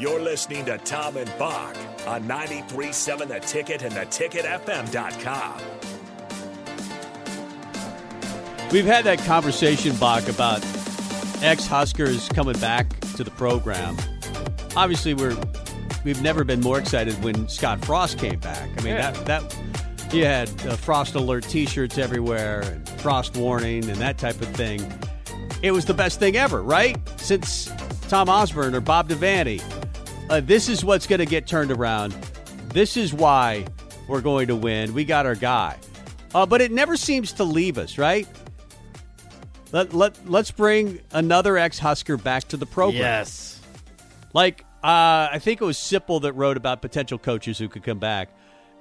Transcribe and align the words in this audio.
You're 0.00 0.20
listening 0.20 0.64
to 0.64 0.78
Tom 0.78 1.16
and 1.18 1.30
Bock 1.38 1.76
on 2.06 2.24
93.7 2.24 3.28
The 3.28 3.38
Ticket 3.40 3.82
and 3.82 3.92
theticketfm.com. 3.92 5.60
We've 8.72 8.86
had 8.86 9.04
that 9.04 9.18
conversation, 9.26 9.94
Bock, 9.96 10.26
about 10.28 10.64
ex 11.42 11.66
Huskers 11.66 12.28
coming 12.30 12.58
back 12.60 12.98
to 13.16 13.24
the 13.24 13.30
program. 13.32 13.96
Obviously, 14.74 15.12
we're 15.12 15.36
we've 16.04 16.22
never 16.22 16.44
been 16.44 16.60
more 16.60 16.78
excited 16.78 17.22
when 17.22 17.46
Scott 17.48 17.84
Frost 17.84 18.16
came 18.18 18.38
back. 18.40 18.70
I 18.78 18.82
mean, 18.82 18.94
Yeah. 18.94 19.10
that 19.10 19.26
that 19.26 20.14
you 20.14 20.24
had 20.24 20.48
uh, 20.66 20.76
Frost 20.76 21.14
alert 21.14 21.44
T-shirts 21.44 21.98
everywhere, 21.98 22.60
and 22.62 22.88
Frost 22.88 23.36
warning, 23.36 23.84
and 23.90 23.96
that 23.96 24.16
type 24.16 24.40
of 24.40 24.48
thing. 24.48 24.80
It 25.62 25.72
was 25.72 25.84
the 25.84 25.92
best 25.94 26.18
thing 26.20 26.36
ever, 26.36 26.62
right? 26.62 26.96
Since 27.20 27.70
Tom 28.08 28.30
Osborne 28.30 28.74
or 28.74 28.80
Bob 28.80 29.10
Devaney. 29.10 29.60
Uh, 30.30 30.38
this 30.38 30.68
is 30.68 30.84
what's 30.84 31.08
going 31.08 31.18
to 31.18 31.26
get 31.26 31.44
turned 31.48 31.72
around. 31.72 32.12
This 32.72 32.96
is 32.96 33.12
why 33.12 33.66
we're 34.06 34.20
going 34.20 34.46
to 34.46 34.54
win. 34.54 34.94
We 34.94 35.04
got 35.04 35.26
our 35.26 35.34
guy. 35.34 35.76
Uh, 36.32 36.46
but 36.46 36.60
it 36.60 36.70
never 36.70 36.96
seems 36.96 37.32
to 37.32 37.44
leave 37.44 37.78
us, 37.78 37.98
right? 37.98 38.28
Let, 39.72 39.92
let, 39.92 40.30
let's 40.30 40.52
bring 40.52 41.00
another 41.10 41.58
ex 41.58 41.80
Husker 41.80 42.16
back 42.16 42.44
to 42.48 42.56
the 42.56 42.64
program. 42.64 43.02
Yes. 43.02 43.60
Like, 44.32 44.60
uh, 44.84 45.30
I 45.32 45.40
think 45.40 45.60
it 45.60 45.64
was 45.64 45.76
Sipple 45.76 46.22
that 46.22 46.34
wrote 46.34 46.56
about 46.56 46.80
potential 46.80 47.18
coaches 47.18 47.58
who 47.58 47.68
could 47.68 47.82
come 47.82 47.98
back. 47.98 48.28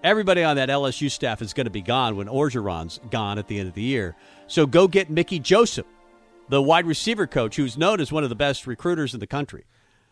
Everybody 0.03 0.43
on 0.43 0.57
that 0.57 0.69
LSU 0.69 1.09
staff 1.09 1.41
is 1.41 1.53
going 1.53 1.65
to 1.65 1.71
be 1.71 1.81
gone 1.81 2.15
when 2.15 2.27
Orgeron's 2.27 2.99
gone 3.09 3.39
at 3.39 3.47
the 3.47 3.57
end 3.57 3.67
of 3.67 3.73
the 3.73 3.81
year. 3.81 4.15
So 4.45 4.67
go 4.67 4.87
get 4.87 5.09
Mickey 5.09 5.39
Joseph, 5.39 5.87
the 6.47 6.61
wide 6.61 6.85
receiver 6.85 7.25
coach, 7.25 7.55
who's 7.55 7.75
known 7.75 7.99
as 7.99 8.11
one 8.11 8.23
of 8.23 8.29
the 8.29 8.35
best 8.35 8.67
recruiters 8.67 9.15
in 9.15 9.19
the 9.19 9.27
country. 9.27 9.65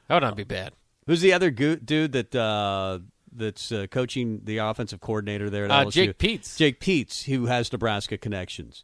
That 0.07 0.16
would 0.16 0.23
not 0.23 0.35
be 0.35 0.44
bad. 0.44 0.73
Who's 1.08 1.22
the 1.22 1.33
other 1.33 1.50
go- 1.52 1.75
dude 1.77 2.11
that 2.11 2.36
uh, 2.36 3.00
that's 3.31 3.72
uh, 3.72 3.88
coaching 3.89 4.41
the 4.44 4.58
offensive 4.59 5.00
coordinator 5.02 5.50
there 5.50 5.66
at 5.66 5.72
Uh, 5.72 5.89
Jake 5.89 6.17
Peetz. 6.17 6.58
Jake 6.58 6.80
Peetz, 6.80 7.23
who 7.25 7.45
has 7.47 7.72
Nebraska 7.72 8.18
connections. 8.18 8.84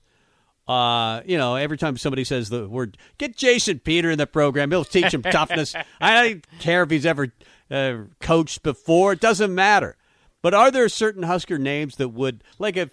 Uh, 0.67 1.21
you 1.25 1.37
know, 1.37 1.55
every 1.55 1.77
time 1.77 1.97
somebody 1.97 2.23
says 2.23 2.49
the 2.49 2.69
word, 2.69 2.97
get 3.17 3.35
Jason 3.35 3.79
Peter 3.79 4.09
in 4.09 4.17
the 4.17 4.25
program. 4.27 4.71
He'll 4.71 4.85
teach 4.85 5.13
him 5.13 5.21
toughness. 5.21 5.75
I 6.01 6.23
don't 6.23 6.47
care 6.59 6.83
if 6.83 6.89
he's 6.89 7.05
ever 7.05 7.33
uh, 7.69 7.95
coached 8.21 8.63
before. 8.63 9.11
It 9.13 9.19
doesn't 9.19 9.53
matter. 9.53 9.97
But 10.41 10.53
are 10.53 10.71
there 10.71 10.87
certain 10.87 11.23
Husker 11.23 11.57
names 11.57 11.97
that 11.97 12.09
would, 12.09 12.43
like 12.59 12.77
if 12.77 12.91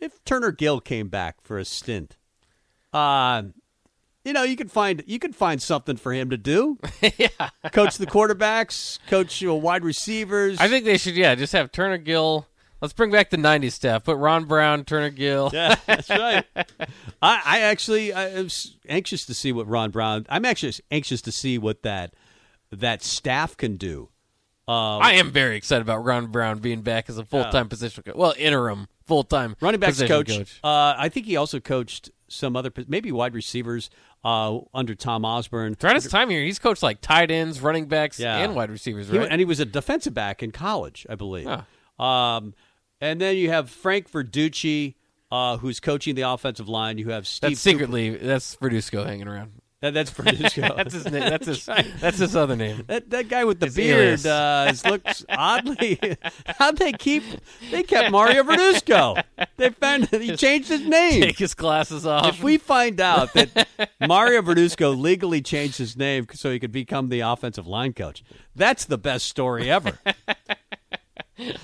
if 0.00 0.22
Turner 0.24 0.52
Gill 0.52 0.80
came 0.80 1.08
back 1.08 1.40
for 1.42 1.58
a 1.58 1.64
stint, 1.64 2.16
uh, 2.92 3.42
you 4.24 4.32
know, 4.32 4.42
you 4.42 4.56
could 4.56 4.70
find 4.70 5.02
you 5.06 5.18
could 5.18 5.34
find 5.34 5.60
something 5.60 5.96
for 5.96 6.12
him 6.12 6.30
to 6.30 6.36
do. 6.36 6.78
yeah. 7.16 7.50
Coach 7.72 7.98
the 7.98 8.06
quarterbacks, 8.06 8.98
coach 9.08 9.40
you 9.40 9.48
know, 9.48 9.54
wide 9.54 9.84
receivers. 9.84 10.58
I 10.60 10.68
think 10.68 10.84
they 10.84 10.98
should, 10.98 11.16
yeah, 11.16 11.34
just 11.34 11.52
have 11.52 11.72
Turner 11.72 11.98
Gill. 11.98 12.46
Let's 12.80 12.92
bring 12.92 13.10
back 13.10 13.30
the 13.30 13.36
90s 13.36 13.72
staff. 13.72 14.04
Put 14.04 14.18
Ron 14.18 14.44
Brown, 14.44 14.84
Turner 14.84 15.10
Gill. 15.10 15.50
Yeah, 15.52 15.74
that's 15.84 16.08
right. 16.10 16.44
I, 16.56 17.42
I 17.44 17.60
actually 17.60 18.12
I 18.12 18.40
was 18.40 18.76
anxious 18.88 19.26
to 19.26 19.34
see 19.34 19.50
what 19.52 19.66
Ron 19.66 19.90
Brown. 19.90 20.26
I'm 20.28 20.44
actually 20.44 20.74
anxious 20.90 21.20
to 21.22 21.32
see 21.32 21.58
what 21.58 21.82
that 21.82 22.14
that 22.70 23.02
staff 23.02 23.56
can 23.56 23.76
do. 23.76 24.10
Uh, 24.68 24.98
I 24.98 25.12
am 25.14 25.30
very 25.30 25.56
excited 25.56 25.80
about 25.80 26.04
Ron 26.04 26.26
Brown 26.26 26.58
being 26.58 26.82
back 26.82 27.08
as 27.08 27.16
a 27.16 27.24
full 27.24 27.44
time 27.44 27.68
position 27.68 28.02
coach. 28.02 28.14
Well, 28.14 28.34
interim 28.36 28.86
full 29.06 29.24
time 29.24 29.56
running 29.60 29.80
backs 29.80 29.94
position 29.94 30.24
coach. 30.24 30.60
Uh, 30.62 30.94
I 30.96 31.08
think 31.08 31.26
he 31.26 31.36
also 31.36 31.58
coached 31.58 32.10
some 32.28 32.54
other 32.54 32.70
maybe 32.86 33.10
wide 33.10 33.34
receivers 33.34 33.88
uh, 34.24 34.58
under 34.74 34.94
Tom 34.94 35.24
Osborne. 35.24 35.74
Throughout 35.74 35.96
his 35.96 36.08
time 36.08 36.30
here, 36.30 36.42
he's 36.42 36.58
coached 36.58 36.82
like 36.82 37.00
tight 37.00 37.30
ends, 37.30 37.60
running 37.60 37.86
backs, 37.86 38.18
Yeah. 38.18 38.36
and 38.38 38.54
wide 38.54 38.70
receivers, 38.70 39.08
He- 39.08 39.18
and 39.18 39.40
he 39.40 39.44
was 39.44 39.60
a 39.60 39.64
defensive 39.64 40.14
back 40.14 40.42
in 40.42 40.50
college, 40.50 41.06
I 41.08 41.14
believe. 41.14 41.46
Huh. 41.46 42.02
Um, 42.04 42.54
and 43.00 43.20
then 43.20 43.36
you 43.36 43.50
have 43.50 43.70
Frank 43.70 44.10
Verducci, 44.10 44.94
uh, 45.30 45.56
who's 45.58 45.78
coaching 45.80 46.14
the 46.14 46.22
offensive 46.22 46.68
line. 46.68 46.98
You 46.98 47.10
have 47.10 47.26
Steve. 47.26 47.50
that's 47.50 47.60
secretly 47.60 48.16
that's 48.16 48.56
Verduzco 48.56 49.04
hanging 49.06 49.28
around. 49.28 49.52
That, 49.80 49.94
that's 49.94 50.10
Verduzco. 50.10 50.74
That's 50.76 50.92
his 50.92 51.04
name. 51.04 51.20
That's 51.20 51.46
his. 51.46 51.64
That's 52.00 52.18
his 52.18 52.34
other 52.34 52.56
name. 52.56 52.82
That 52.88 53.10
that 53.10 53.28
guy 53.28 53.44
with 53.44 53.60
the 53.60 53.66
His 53.66 53.76
beard 53.76 54.26
uh, 54.26 54.72
looks 54.84 55.24
oddly. 55.28 56.00
How'd 56.58 56.78
they 56.78 56.92
keep? 56.92 57.22
They 57.70 57.84
kept 57.84 58.10
Mario 58.10 58.42
Verduzco. 58.42 59.22
They 59.56 59.70
found 59.70 60.08
he 60.08 60.34
changed 60.36 60.68
his 60.68 60.84
name. 60.84 61.22
Take 61.22 61.38
his 61.38 61.54
glasses 61.54 62.06
off. 62.06 62.26
If 62.26 62.42
we 62.42 62.58
find 62.58 63.00
out 63.00 63.32
that 63.34 63.68
Mario 64.04 64.42
Verduzco 64.42 64.98
legally 64.98 65.42
changed 65.42 65.78
his 65.78 65.96
name 65.96 66.26
so 66.32 66.50
he 66.50 66.58
could 66.58 66.72
become 66.72 67.08
the 67.08 67.20
offensive 67.20 67.68
line 67.68 67.92
coach, 67.92 68.24
that's 68.56 68.84
the 68.84 68.98
best 68.98 69.26
story 69.26 69.70
ever. 69.70 69.96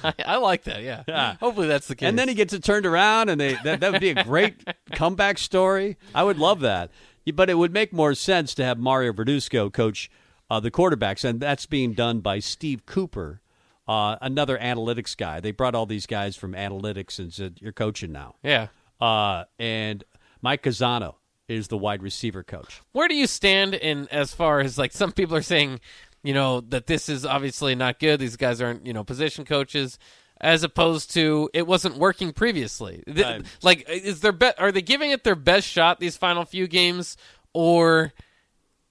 I, 0.04 0.14
I 0.24 0.36
like 0.36 0.62
that. 0.64 0.82
Yeah. 0.82 1.02
Yeah. 1.08 1.34
Hopefully 1.40 1.66
that's 1.66 1.88
the 1.88 1.96
case. 1.96 2.08
And 2.08 2.16
then 2.16 2.28
he 2.28 2.34
gets 2.34 2.52
it 2.52 2.62
turned 2.62 2.86
around, 2.86 3.28
and 3.28 3.40
they 3.40 3.54
that, 3.64 3.80
that 3.80 3.90
would 3.90 4.00
be 4.00 4.10
a 4.10 4.22
great 4.22 4.54
comeback 4.92 5.38
story. 5.38 5.96
I 6.14 6.22
would 6.22 6.38
love 6.38 6.60
that. 6.60 6.92
But 7.32 7.48
it 7.50 7.54
would 7.54 7.72
make 7.72 7.92
more 7.92 8.14
sense 8.14 8.54
to 8.54 8.64
have 8.64 8.78
Mario 8.78 9.12
Verduzco 9.12 9.72
coach 9.72 10.10
uh, 10.50 10.60
the 10.60 10.70
quarterbacks, 10.70 11.24
and 11.24 11.40
that's 11.40 11.66
being 11.66 11.94
done 11.94 12.20
by 12.20 12.38
Steve 12.38 12.84
Cooper, 12.86 13.40
uh, 13.88 14.16
another 14.20 14.58
analytics 14.58 15.16
guy. 15.16 15.40
They 15.40 15.52
brought 15.52 15.74
all 15.74 15.86
these 15.86 16.06
guys 16.06 16.36
from 16.36 16.52
analytics 16.52 17.18
and 17.18 17.32
said, 17.32 17.58
"You're 17.60 17.72
coaching 17.72 18.12
now." 18.12 18.36
yeah. 18.42 18.68
Uh, 19.00 19.44
and 19.58 20.04
Mike 20.40 20.62
Casano 20.62 21.16
is 21.48 21.68
the 21.68 21.76
wide 21.76 22.02
receiver 22.02 22.42
coach. 22.42 22.80
Where 22.92 23.08
do 23.08 23.14
you 23.14 23.26
stand 23.26 23.74
in 23.74 24.08
as 24.10 24.34
far 24.34 24.60
as 24.60 24.78
like 24.78 24.92
some 24.92 25.12
people 25.12 25.36
are 25.36 25.42
saying, 25.42 25.80
you 26.22 26.32
know, 26.32 26.60
that 26.60 26.86
this 26.86 27.08
is 27.08 27.26
obviously 27.26 27.74
not 27.74 27.98
good. 27.98 28.20
These 28.20 28.36
guys 28.36 28.60
aren't, 28.60 28.86
you 28.86 28.92
know, 28.92 29.04
position 29.04 29.44
coaches, 29.44 29.98
as 30.40 30.62
opposed 30.62 31.12
to 31.14 31.48
it 31.54 31.66
wasn't 31.66 31.96
working 31.96 32.32
previously. 32.32 33.02
Right. 33.06 33.44
Like, 33.62 33.88
is 33.88 34.20
their 34.20 34.32
be- 34.32 34.52
are 34.58 34.72
they 34.72 34.82
giving 34.82 35.10
it 35.10 35.24
their 35.24 35.34
best 35.36 35.66
shot 35.66 36.00
these 36.00 36.16
final 36.16 36.44
few 36.44 36.66
games, 36.66 37.16
or? 37.52 38.12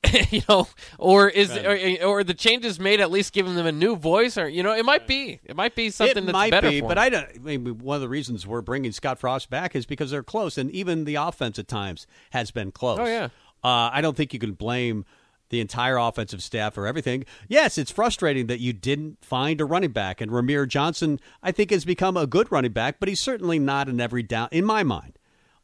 you 0.32 0.42
know, 0.50 0.68
or 0.98 1.30
is 1.30 1.50
Right. 1.52 2.02
or, 2.02 2.08
or 2.08 2.24
the 2.26 2.34
changes 2.34 2.78
made 2.78 3.00
at 3.00 3.10
least 3.10 3.32
giving 3.32 3.56
them 3.56 3.66
a 3.66 3.72
new 3.72 3.96
voice, 3.96 4.38
or 4.38 4.50
you 4.50 4.62
know, 4.62 4.74
it 4.74 4.84
might 4.84 5.08
be, 5.08 5.40
it 5.46 5.56
might 5.56 5.76
be 5.76 5.90
something 5.92 6.18
it 6.18 6.26
that's 6.26 6.34
might 6.34 6.52
better 6.52 6.70
be, 6.70 6.82
but. 6.82 6.98
I 6.98 7.08
don't. 7.08 7.26
I 7.34 7.40
mean, 7.40 7.78
one 7.78 7.96
of 7.96 8.02
the 8.02 8.10
reasons 8.10 8.46
we're 8.46 8.60
bringing 8.60 8.92
Scott 8.92 9.18
Frost 9.18 9.50
back 9.50 9.78
is 9.78 9.86
because 9.86 10.12
they're 10.12 10.22
close, 10.22 10.58
and 10.58 10.70
even 10.72 11.06
the 11.06 11.16
offense 11.16 11.58
at 11.58 11.70
times 11.70 12.06
has 12.32 12.52
been 12.52 12.74
close. 12.74 13.00
Oh, 13.00 13.06
yeah. 13.06 13.30
Uh, 13.64 13.90
I 13.94 14.02
don't 14.02 14.18
think 14.18 14.34
you 14.34 14.40
can 14.40 14.52
blame 14.52 15.06
the 15.54 15.62
entire 15.62 15.98
offensive 15.98 16.44
staff 16.44 16.74
for 16.74 16.86
everything. 16.88 17.24
Yes, 17.48 17.78
it's 17.78 17.92
frustrating 17.92 18.48
that 18.48 18.60
you 18.60 18.74
didn't 18.74 19.24
find 19.24 19.62
a 19.62 19.66
running 19.66 19.92
back, 19.92 20.20
and 20.20 20.32
Rahmir 20.32 20.68
Johnson, 20.68 21.20
I 21.42 21.52
think, 21.52 21.70
has 21.72 21.86
become 21.86 22.18
a 22.18 22.28
good 22.28 22.52
running 22.52 22.72
back, 22.74 23.00
but 23.00 23.08
he's 23.08 23.20
certainly 23.22 23.60
not 23.60 23.88
an 23.88 24.02
every 24.02 24.24
down 24.24 24.50
in 24.52 24.66
my 24.66 24.84
mind. 24.84 25.18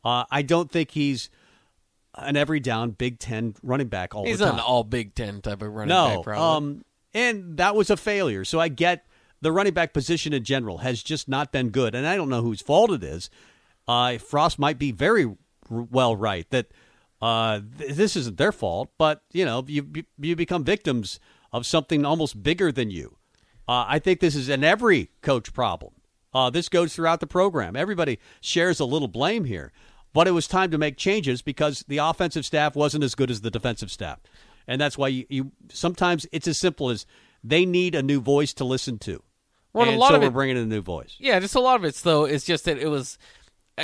Uh, 0.05 0.23
I 0.31 0.43
don't 0.43 0.71
think 0.71 0.91
he's 0.91 1.29
an 2.15 2.37
every 2.37 2.59
down 2.59 2.91
Big 2.91 3.19
Ten 3.19 3.55
running 3.63 3.87
back 3.87 4.13
all 4.15 4.25
He's 4.25 4.39
the 4.39 4.45
time. 4.45 4.55
an 4.55 4.59
all 4.61 4.83
Big 4.83 5.15
Ten 5.15 5.41
type 5.41 5.61
of 5.61 5.73
running 5.73 5.89
No, 5.89 6.15
back, 6.17 6.23
probably. 6.23 6.43
um, 6.77 6.85
and 7.13 7.57
that 7.57 7.75
was 7.75 7.89
a 7.89 7.97
failure. 7.97 8.45
So 8.45 8.59
I 8.59 8.67
get 8.67 9.05
the 9.41 9.51
running 9.51 9.73
back 9.73 9.93
position 9.93 10.33
in 10.33 10.43
general 10.43 10.79
has 10.79 11.01
just 11.03 11.27
not 11.27 11.51
been 11.51 11.69
good, 11.69 11.95
and 11.95 12.05
I 12.07 12.15
don't 12.15 12.29
know 12.29 12.41
whose 12.41 12.61
fault 12.61 12.91
it 12.91 13.03
is. 13.03 13.29
Uh, 13.87 14.17
Frost 14.19 14.59
might 14.59 14.77
be 14.77 14.91
very 14.91 15.25
r- 15.25 15.35
well 15.69 16.15
right 16.15 16.49
that 16.51 16.67
Uh, 17.21 17.61
th- 17.77 17.95
this 17.95 18.15
isn't 18.15 18.37
their 18.37 18.51
fault, 18.51 18.89
but 18.97 19.23
you 19.31 19.45
know 19.45 19.63
you 19.67 19.87
you 20.19 20.35
become 20.35 20.63
victims 20.63 21.19
of 21.51 21.65
something 21.65 22.05
almost 22.05 22.41
bigger 22.41 22.71
than 22.71 22.89
you. 22.91 23.17
Uh, 23.67 23.85
I 23.87 23.99
think 23.99 24.19
this 24.19 24.35
is 24.35 24.49
an 24.49 24.63
every 24.63 25.11
coach 25.21 25.53
problem. 25.53 25.93
Uh, 26.33 26.49
this 26.49 26.69
goes 26.69 26.93
throughout 26.93 27.19
the 27.19 27.27
program. 27.27 27.75
Everybody 27.75 28.19
shares 28.39 28.79
a 28.79 28.85
little 28.85 29.07
blame 29.07 29.45
here, 29.45 29.71
but 30.13 30.27
it 30.27 30.31
was 30.31 30.47
time 30.47 30.71
to 30.71 30.77
make 30.77 30.95
changes 30.95 31.41
because 31.41 31.83
the 31.87 31.97
offensive 31.97 32.45
staff 32.45 32.75
wasn't 32.75 33.03
as 33.03 33.15
good 33.15 33.31
as 33.31 33.41
the 33.41 33.51
defensive 33.51 33.91
staff, 33.91 34.19
and 34.67 34.79
that's 34.79 34.97
why 34.97 35.09
you, 35.09 35.25
you 35.29 35.51
sometimes 35.71 36.25
it's 36.31 36.47
as 36.47 36.59
simple 36.59 36.89
as 36.89 37.05
they 37.43 37.65
need 37.65 37.95
a 37.95 38.03
new 38.03 38.21
voice 38.21 38.53
to 38.53 38.63
listen 38.63 38.97
to. 38.99 39.21
Well, 39.73 39.87
and 39.87 39.95
a 39.95 39.99
lot 39.99 40.09
so 40.09 40.15
of 40.15 40.21
we're 40.21 40.29
bringing 40.31 40.57
in 40.57 40.63
a 40.63 40.65
new 40.65 40.81
voice. 40.81 41.15
Yeah, 41.19 41.39
just 41.39 41.55
a 41.55 41.59
lot 41.59 41.75
of 41.75 41.83
it's 41.83 42.01
though 42.01 42.25
is 42.25 42.43
just 42.43 42.65
that 42.65 42.77
it 42.79 42.87
was 42.87 43.17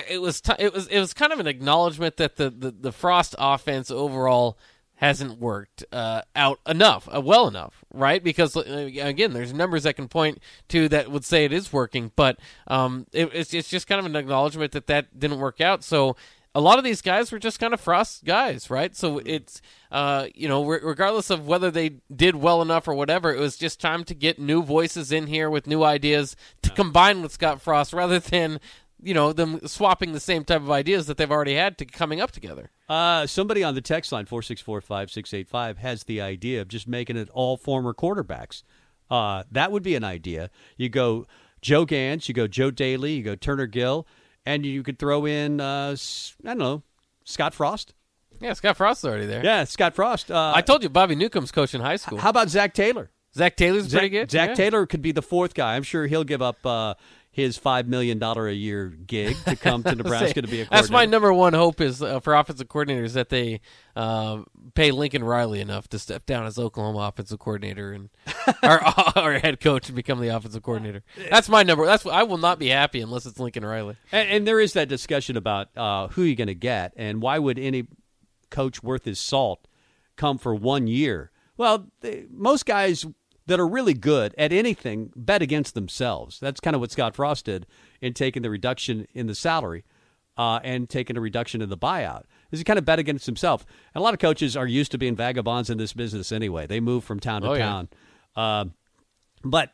it 0.09 0.21
was 0.21 0.42
t- 0.42 0.53
it 0.59 0.74
was 0.74 0.88
it 0.88 1.00
was 1.00 1.13
kind 1.13 1.31
of 1.31 1.39
an 1.39 1.47
acknowledgement 1.47 2.18
that 2.18 2.36
the 2.38 2.50
the, 2.50 2.71
the 2.71 2.92
Frost 2.92 3.36
offense 3.38 3.89
overall 3.92 4.57
hasn't 4.95 5.39
worked 5.39 5.83
uh, 5.92 6.21
out 6.36 6.59
enough, 6.65 7.07
uh, 7.13 7.19
well 7.19 7.47
enough, 7.47 7.83
right? 7.94 8.24
Because 8.24 8.56
uh, 8.56 8.89
again, 9.01 9.33
there's 9.33 9.53
numbers 9.53 9.83
that 9.83 9.95
can 9.95 10.07
point 10.07 10.39
to 10.69 10.88
that 10.89 11.12
would 11.12 11.25
say 11.25 11.44
it 11.45 11.51
is 11.51 11.74
working, 11.74 12.12
but 12.15 12.39
um, 12.68 13.06
it, 13.12 13.30
it's 13.33 13.53
it's 13.53 13.69
just 13.69 13.88
kind 13.88 14.00
of 14.00 14.06
an 14.06 14.15
acknowledgement 14.15 14.71
that 14.71 14.88
that 14.88 15.19
didn't 15.19 15.39
work 15.39 15.59
out. 15.59 15.83
So 15.83 16.15
a 16.56 16.62
lot 16.62 16.77
of 16.77 16.86
these 16.86 17.01
guys 17.01 17.33
were 17.33 17.39
just 17.39 17.59
kind 17.59 17.74
of 17.74 17.81
Frost 17.81 18.24
guys, 18.24 18.69
right? 18.69 18.95
So 18.95 19.19
it's 19.25 19.62
uh, 19.91 20.27
you 20.33 20.48
know, 20.48 20.65
re- 20.65 20.80
regardless 20.81 21.30
of 21.30 21.45
whether 21.45 21.69
they 21.69 21.98
did 22.13 22.38
well 22.38 22.62
enough 22.62 22.88
or 22.88 22.94
whatever, 22.94 23.33
it 23.33 23.39
was 23.39 23.57
just 23.57 23.81
time 23.81 24.06
to 24.06 24.15
get 24.15 24.39
new 24.39 24.63
voices 24.63 25.12
in 25.12 25.27
here 25.27 25.50
with 25.50 25.68
new 25.68 25.83
ideas 25.83 26.38
to 26.62 26.69
combine 26.69 27.21
with 27.21 27.33
Scott 27.33 27.62
Frost, 27.62 27.91
rather 27.91 28.19
than 28.19 28.62
you 29.01 29.13
know 29.13 29.33
them 29.33 29.59
swapping 29.68 30.13
the 30.13 30.19
same 30.19 30.44
type 30.44 30.62
of 30.62 30.71
ideas 30.71 31.07
that 31.07 31.18
they've 31.18 31.31
already 31.31 31.56
had 31.56 31.77
to 31.77 31.86
coming 31.86 32.21
up 32.21 32.31
together. 32.31 32.71
Uh, 32.88 33.25
somebody 33.25 33.63
on 33.63 33.75
the 33.75 33.81
text 33.81 34.12
line 34.12 34.25
four 34.25 34.42
six 34.42 34.62
four 34.62 34.81
five 34.81 35.12
six 35.12 35.33
eight 35.33 35.47
five 35.47 35.77
has 35.77 36.03
the 36.03 36.21
idea 36.21 36.62
of 36.62 36.68
just 36.68 36.88
making 36.88 37.18
it 37.18 37.30
all 37.33 37.57
former 37.57 37.94
quarterbacks. 37.94 38.63
Uh, 39.09 39.44
that 39.51 39.71
would 39.71 39.83
be 39.83 39.95
an 39.95 40.03
idea. 40.03 40.50
You 40.77 40.89
go 40.89 41.25
Joe 41.62 41.86
Ganz, 41.86 42.27
you 42.27 42.33
go 42.33 42.47
Joe 42.47 42.71
Dailey, 42.71 43.18
you 43.18 43.24
go 43.24 43.36
Turner 43.36 43.68
Gill, 43.68 44.07
and 44.45 44.65
you 44.65 44.83
could 44.83 45.00
throw 45.00 45.25
in 45.25 45.59
uh, 45.59 45.95
I 46.44 46.48
don't 46.48 46.57
know 46.57 46.83
Scott 47.24 47.53
Frost. 47.53 47.94
Yeah, 48.41 48.53
Scott 48.53 48.77
Frost 48.77 49.00
is 49.01 49.06
already 49.06 49.25
there. 49.25 49.44
Yeah, 49.44 49.63
Scott 49.63 49.94
Frost. 49.94 50.30
Uh, 50.30 50.51
I 50.53 50.62
told 50.62 50.83
you 50.83 50.89
Bobby 50.89 51.15
Newcomb's 51.15 51.51
coaching 51.51 51.81
high 51.81 51.95
school. 51.95 52.18
How 52.18 52.30
about 52.30 52.50
Zac 52.50 52.74
Taylor? 52.74 53.09
Zac 53.33 53.57
Taylor's 53.57 53.88
Zac, 53.88 54.00
pretty 54.00 54.09
good. 54.09 54.31
Zac 54.31 54.50
yeah. 54.50 54.56
Taylor 54.56 54.86
could 54.86 55.01
be 55.01 55.12
the 55.12 55.21
fourth 55.21 55.53
guy. 55.53 55.75
I'm 55.75 55.83
sure 55.83 56.07
he'll 56.07 56.24
give 56.24 56.41
up 56.41 56.65
uh, 56.65 56.95
his 57.36 57.58
five 57.58 57.86
million 57.86 58.18
dollar 58.18 58.48
a 58.48 58.54
year 58.54 58.88
gig 58.88 59.36
to 59.44 59.58
come 59.58 59.84
to 59.84 59.94
Nebraska 59.96 60.42
to 60.42 60.48
be 60.48 60.62
a 60.62 60.64
coordinator. 60.64 60.70
That's 60.70 60.90
my 60.90 61.06
number 61.06 61.34
one 61.34 61.52
hope 61.52 61.82
is 61.82 62.02
uh, 62.02 62.22
for 62.22 62.34
offensive 62.34 62.70
coordinators 62.70 63.12
that 63.12 63.28
they 63.28 63.60
uh, 63.94 64.44
pay 64.74 64.92
Lincoln 64.92 65.22
Riley 65.22 65.60
enough 65.60 65.90
to 65.90 66.00
step 66.00 66.26
down 66.26 66.46
as 66.46 66.58
Oklahoma 66.58 67.00
offensive 67.00 67.38
coordinator 67.38 67.92
and 67.92 68.10
our, 68.64 68.82
our 69.18 69.38
head 69.38 69.60
coach 69.60 69.90
and 69.90 69.98
become 69.98 70.22
the 70.22 70.30
offensive 70.30 70.64
coordinator. 70.64 71.04
That's 71.30 71.50
my 71.50 71.64
number. 71.64 71.86
That's 71.86 72.06
I 72.06 72.24
will 72.24 72.38
not 72.38 72.58
be 72.58 72.70
happy 72.70 73.02
unless 73.02 73.26
it's 73.26 73.38
Lincoln 73.38 73.66
Riley. 73.66 73.98
And, 74.14 74.30
and 74.30 74.48
there 74.48 74.62
is 74.62 74.72
that 74.72 74.88
discussion 74.88 75.36
about 75.36 75.76
uh, 75.76 76.08
who 76.08 76.24
you're 76.24 76.38
going 76.38 76.48
to 76.48 76.56
get, 76.56 76.94
and 76.96 77.22
why 77.22 77.38
would 77.38 77.60
any 77.60 77.86
coach 78.50 78.82
worth 78.82 79.04
his 79.04 79.20
salt 79.20 79.68
come 80.16 80.38
for 80.38 80.56
one 80.56 80.88
year? 80.88 81.32
Well, 81.58 81.88
they, 82.00 82.28
most 82.32 82.66
guys 82.66 83.06
that 83.47 83.59
are 83.59 83.68
really 83.68 83.94
good 83.94 84.33
at 84.38 84.51
anything 84.51 85.12
bet 85.15 85.42
against 85.42 85.74
themselves. 85.75 86.39
That's 86.39 86.59
kind 86.59 86.75
of 86.75 86.80
what 86.81 86.92
Scott 86.92 87.15
Frost 87.15 87.45
did 87.45 87.65
in 88.01 88.13
taking 88.13 88.42
the 88.42 88.50
reduction 88.50 89.07
in 89.13 89.27
the 89.27 89.36
salary 89.36 89.83
uh, 90.38 90.59
and 90.63 90.89
taking 90.89 91.15
a 91.18 91.21
reduction 91.21 91.62
in 91.62 91.69
the 91.69 91.77
buyout. 91.77 92.24
Is 92.51 92.59
he 92.59 92.63
kind 92.65 92.80
of 92.80 92.86
bet 92.86 93.00
against 93.00 93.25
himself? 93.25 93.65
And 93.94 94.01
a 94.01 94.03
lot 94.03 94.13
of 94.13 94.19
coaches 94.19 94.57
are 94.57 94.65
used 94.68 94.92
to 94.92 94.97
being 94.97 95.15
vagabonds 95.15 95.69
in 95.69 95.77
this 95.77 95.94
business 95.94 96.31
anyway. 96.31 96.65
They 96.68 96.80
move 96.80 97.03
from 97.03 97.19
town 97.19 97.42
to 97.44 97.50
Oh, 97.50 97.53
yeah. 97.53 97.65
town. 97.65 97.89
Um, 98.36 98.74
but 99.44 99.74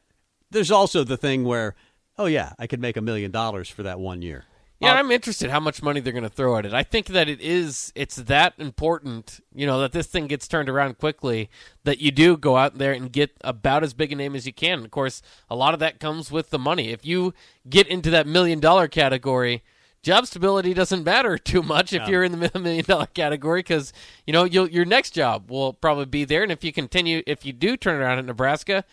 there's 0.50 0.72
also 0.72 1.04
the 1.04 1.18
thing 1.18 1.46
where, 1.46 1.76
oh 2.18 2.26
yeah, 2.26 2.54
I 2.60 2.68
could 2.68 2.82
make 2.82 2.98
a 2.98 3.02
million 3.02 3.32
dollars 3.32 3.70
for 3.70 3.84
that 3.84 4.00
one 4.00 4.22
year. 4.22 4.46
Yeah, 4.82 4.94
I'm 4.96 5.12
interested 5.12 5.50
how 5.50 5.60
much 5.60 5.84
money 5.84 6.00
they're 6.00 6.14
going 6.14 6.24
to 6.24 6.30
throw 6.30 6.58
at 6.58 6.66
it. 6.66 6.74
I 6.74 6.84
think 6.84 7.08
that 7.08 7.30
it 7.30 7.40
is 7.40 7.92
it's 7.96 8.16
that 8.16 8.54
important, 8.58 9.40
you 9.54 9.68
know, 9.68 9.80
that 9.82 9.92
this 9.92 10.08
thing 10.08 10.28
gets 10.28 10.48
turned 10.48 10.70
around 10.70 10.98
quickly 10.98 11.50
that 11.84 12.00
you 12.00 12.12
do 12.12 12.36
go 12.36 12.58
out 12.58 12.78
there 12.78 12.92
and 12.94 13.12
get 13.12 13.32
about 13.42 13.84
as 13.84 13.94
big 13.94 14.12
a 14.12 14.16
name 14.16 14.36
as 14.36 14.48
you 14.48 14.54
can. 14.54 14.84
Of 14.84 14.92
course, 14.92 15.22
a 15.50 15.56
lot 15.56 15.74
of 15.74 15.80
that 15.82 16.00
comes 16.00 16.32
with 16.32 16.50
the 16.50 16.60
money. 16.60 16.90
If 16.90 17.06
you 17.06 17.34
get 17.70 17.88
into 17.88 18.10
that 18.10 18.26
million 18.26 18.60
dollar 18.60 18.88
category, 18.88 19.64
job 20.02 20.26
stability 20.26 20.74
doesn't 20.74 21.04
matter 21.04 21.38
too 21.38 21.62
much 21.62 21.94
if 21.94 22.08
you're 22.08 22.24
in 22.24 22.32
the 22.32 22.52
million 22.60 22.86
dollar 22.86 23.08
category 23.08 23.60
because 23.60 23.94
you 24.26 24.34
know 24.34 24.46
you'll, 24.46 24.68
your 24.68 24.86
next 24.86 25.12
job 25.12 25.52
will 25.52 25.74
probably 25.74 26.06
be 26.06 26.26
there, 26.26 26.44
and 26.44 26.52
if 26.52 26.64
you 26.64 26.74
continue, 26.74 27.22
if 27.28 27.46
you 27.46 27.54
do 27.54 27.78
turn 27.78 28.02
around 28.02 28.18
at 28.18 28.26
Nebraska, 28.26 28.84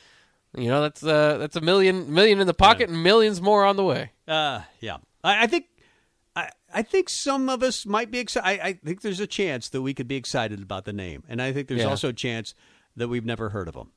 you 0.54 0.68
know 0.68 0.82
that's 0.82 1.02
uh, 1.02 1.38
that's 1.38 1.56
a 1.56 1.62
million 1.62 2.12
million 2.12 2.40
in 2.40 2.46
the 2.46 2.54
pocket 2.54 2.90
and 2.90 3.02
millions 3.02 3.40
more 3.40 3.64
on 3.64 3.76
the 3.76 3.84
way. 3.84 4.10
Uh, 4.26 4.60
yeah. 4.80 4.98
I, 5.24 5.44
I 5.44 5.46
think 5.46 5.66
I, 6.72 6.82
think 6.82 7.08
some 7.08 7.48
of 7.48 7.62
us 7.62 7.86
might 7.86 8.10
be 8.10 8.18
excited. 8.18 8.60
I, 8.62 8.68
I 8.68 8.72
think 8.74 9.02
there's 9.02 9.20
a 9.20 9.26
chance 9.26 9.68
that 9.70 9.82
we 9.82 9.94
could 9.94 10.08
be 10.08 10.16
excited 10.16 10.62
about 10.62 10.84
the 10.84 10.92
name, 10.92 11.24
and 11.28 11.40
I 11.40 11.52
think 11.52 11.68
there's 11.68 11.80
Yeah. 11.80 11.88
also 11.88 12.08
a 12.08 12.12
chance 12.12 12.54
that 12.96 13.08
we've 13.08 13.24
never 13.24 13.50
heard 13.50 13.68
of 13.68 13.74
him. 13.74 13.92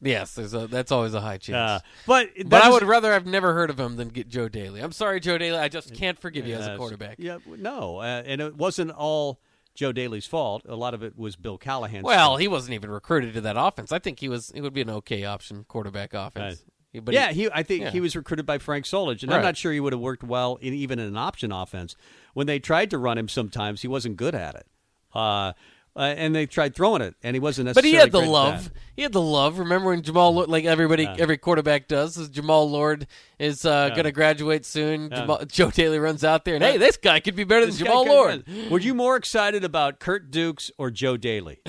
Yes, 0.00 0.34
there's 0.34 0.52
a, 0.52 0.66
that's 0.66 0.92
always 0.92 1.14
a 1.14 1.20
high 1.20 1.38
chance. 1.38 1.82
Uh, 1.82 1.86
but 2.06 2.28
But 2.46 2.62
I 2.62 2.70
would 2.70 2.82
rather 2.82 3.12
have 3.12 3.26
never 3.26 3.54
heard 3.54 3.70
of 3.70 3.80
him 3.80 3.96
than 3.96 4.08
get 4.08 4.28
Joe 4.28 4.48
Dailey. 4.48 4.82
I'm 4.82 4.92
sorry, 4.92 5.20
Joe 5.20 5.38
Dailey. 5.38 5.58
I 5.58 5.68
just 5.68 5.94
can't 5.94 6.18
forgive 6.18 6.46
you 6.46 6.54
as 6.54 6.66
a 6.66 6.76
quarterback. 6.76 7.16
Yeah, 7.18 7.38
no, 7.46 7.98
uh, 7.98 8.22
and 8.26 8.40
it 8.40 8.56
wasn't 8.56 8.90
all 8.90 9.40
Joe 9.74 9.92
Dailey's 9.92 10.26
fault. 10.26 10.62
A 10.68 10.76
lot 10.76 10.92
of 10.94 11.02
it 11.02 11.16
was 11.16 11.36
Bill 11.36 11.56
Callahan's. 11.58 12.04
Well, 12.04 12.30
fault. 12.30 12.40
he 12.40 12.48
wasn't 12.48 12.74
even 12.74 12.90
recruited 12.90 13.34
to 13.34 13.40
that 13.42 13.56
offense. 13.58 13.90
I 13.92 13.98
think 13.98 14.20
he 14.20 14.28
was. 14.28 14.52
He 14.54 14.60
would 14.60 14.74
be 14.74 14.82
an 14.82 14.90
okay 14.90 15.24
option, 15.24 15.64
quarterback 15.64 16.12
offense. 16.12 16.62
But 17.04 17.14
yeah, 17.14 17.32
he, 17.32 17.50
I 17.50 17.62
think 17.62 17.82
yeah. 17.82 17.90
he 17.90 18.00
was 18.00 18.16
recruited 18.16 18.46
by 18.46 18.58
Frank 18.58 18.84
Solich, 18.84 19.22
and 19.22 19.32
I'm 19.32 19.42
not 19.42 19.56
sure 19.56 19.72
he 19.72 19.80
would 19.80 19.92
have 19.92 20.00
worked 20.00 20.24
well 20.24 20.56
in 20.56 20.74
even 20.74 20.98
in 20.98 21.06
an 21.06 21.16
option 21.16 21.52
offense. 21.52 21.96
When 22.34 22.46
they 22.46 22.58
tried 22.58 22.90
to 22.90 22.98
run 22.98 23.18
him, 23.18 23.28
sometimes 23.28 23.82
he 23.82 23.88
wasn't 23.88 24.16
good 24.16 24.34
at 24.34 24.54
it. 24.54 24.66
Uh, 25.14 25.52
uh, 25.96 26.00
and 26.00 26.34
they 26.34 26.44
tried 26.44 26.74
throwing 26.74 27.00
it, 27.00 27.14
and 27.22 27.34
he 27.34 27.40
wasn't 27.40 27.64
necessarily. 27.64 27.92
But 27.92 27.96
he 27.96 28.00
had 28.00 28.12
the 28.12 28.30
love. 28.30 28.70
He 28.96 29.02
had 29.02 29.12
the 29.12 29.22
love. 29.22 29.58
Remember 29.58 29.88
when 29.88 30.02
Jammal, 30.02 30.34
Lord, 30.34 30.50
like 30.50 30.66
everybody, 30.66 31.06
every 31.06 31.38
quarterback 31.38 31.88
does, 31.88 32.18
is 32.18 32.28
Jammal 32.28 32.70
Lord 32.70 33.06
is 33.38 33.64
uh, 33.64 33.88
going 33.90 34.04
to 34.04 34.12
graduate 34.12 34.66
soon. 34.66 35.08
Jammal, 35.08 35.48
Joe 35.50 35.68
Dailey 35.68 36.00
runs 36.00 36.22
out 36.22 36.44
there, 36.44 36.56
and 36.56 36.62
hey, 36.62 36.76
this 36.76 36.98
guy 36.98 37.20
could 37.20 37.34
be 37.34 37.44
better 37.44 37.62
than 37.62 37.70
This 37.70 37.82
guy 37.82 37.88
Jammal 37.88 38.06
Lord. 38.06 38.44
Were 38.70 38.78
you 38.78 38.92
more 38.92 39.16
excited 39.16 39.64
about 39.64 39.98
Curt 39.98 40.30
Dukes 40.30 40.70
or 40.76 40.90
Joe 40.90 41.16
Dailey? 41.16 41.58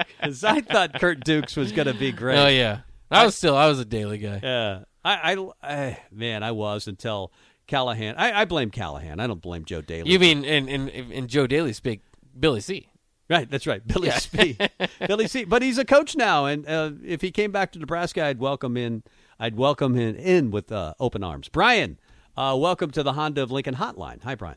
Because 0.20 0.44
I 0.44 0.60
thought 0.60 1.00
Curt 1.00 1.24
Dukes 1.24 1.56
was 1.56 1.72
going 1.72 1.86
to 1.86 1.94
be 1.94 2.12
great. 2.12 2.38
Oh 2.38 2.46
yeah, 2.46 2.80
I 3.10 3.24
was 3.24 3.34
still 3.36 3.56
I 3.56 3.66
was 3.68 3.80
a 3.80 3.84
Dailey 3.84 4.22
guy. 4.22 4.40
Yeah, 4.42 4.80
I, 5.04 5.32
I, 5.34 5.48
I- 5.62 5.98
man, 6.12 6.42
I 6.42 6.52
was 6.52 6.86
until 6.88 7.32
Callahan. 7.66 8.14
I, 8.16 8.42
I 8.42 8.44
blame 8.44 8.70
Callahan. 8.70 9.20
I 9.20 9.26
don't 9.26 9.40
blame 9.42 9.64
Joe 9.64 9.82
Dailey. 9.82 10.06
You 10.06 10.18
mean 10.18 10.44
in 10.44 10.68
in 10.68 10.88
in 10.88 11.26
Joe 11.28 11.46
Dailey 11.46 11.74
speak, 11.74 12.00
Billy 12.38 12.60
C. 12.60 12.88
right? 13.28 13.50
That's 13.50 13.66
right, 13.66 13.86
Billy 13.86 14.10
C. 14.10 14.56
Billy 15.06 15.26
C. 15.28 15.44
But 15.44 15.62
he's 15.62 15.78
a 15.78 15.84
coach 15.84 16.16
now, 16.16 16.46
and 16.46 16.66
uh, 16.68 16.90
if 17.04 17.20
he 17.20 17.30
came 17.30 17.50
back 17.52 17.72
to 17.72 17.78
Nebraska, 17.78 18.24
I'd 18.24 18.38
welcome 18.38 18.76
in. 18.76 19.02
I'd 19.38 19.56
welcome 19.56 19.94
him 19.94 20.16
in 20.16 20.50
with 20.50 20.70
uh, 20.70 20.94
open 21.00 21.24
arms. 21.24 21.48
Brian, 21.48 21.98
uh, 22.36 22.56
welcome 22.60 22.90
to 22.90 23.02
the 23.02 23.14
Honda 23.14 23.42
of 23.42 23.50
Lincoln 23.50 23.76
Hotline. 23.76 24.22
Hi, 24.22 24.34
Brian. 24.34 24.56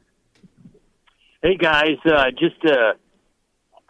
Hey 1.42 1.56
guys, 1.58 1.98
uh, 2.06 2.32
just 2.32 2.64
a 2.66 2.94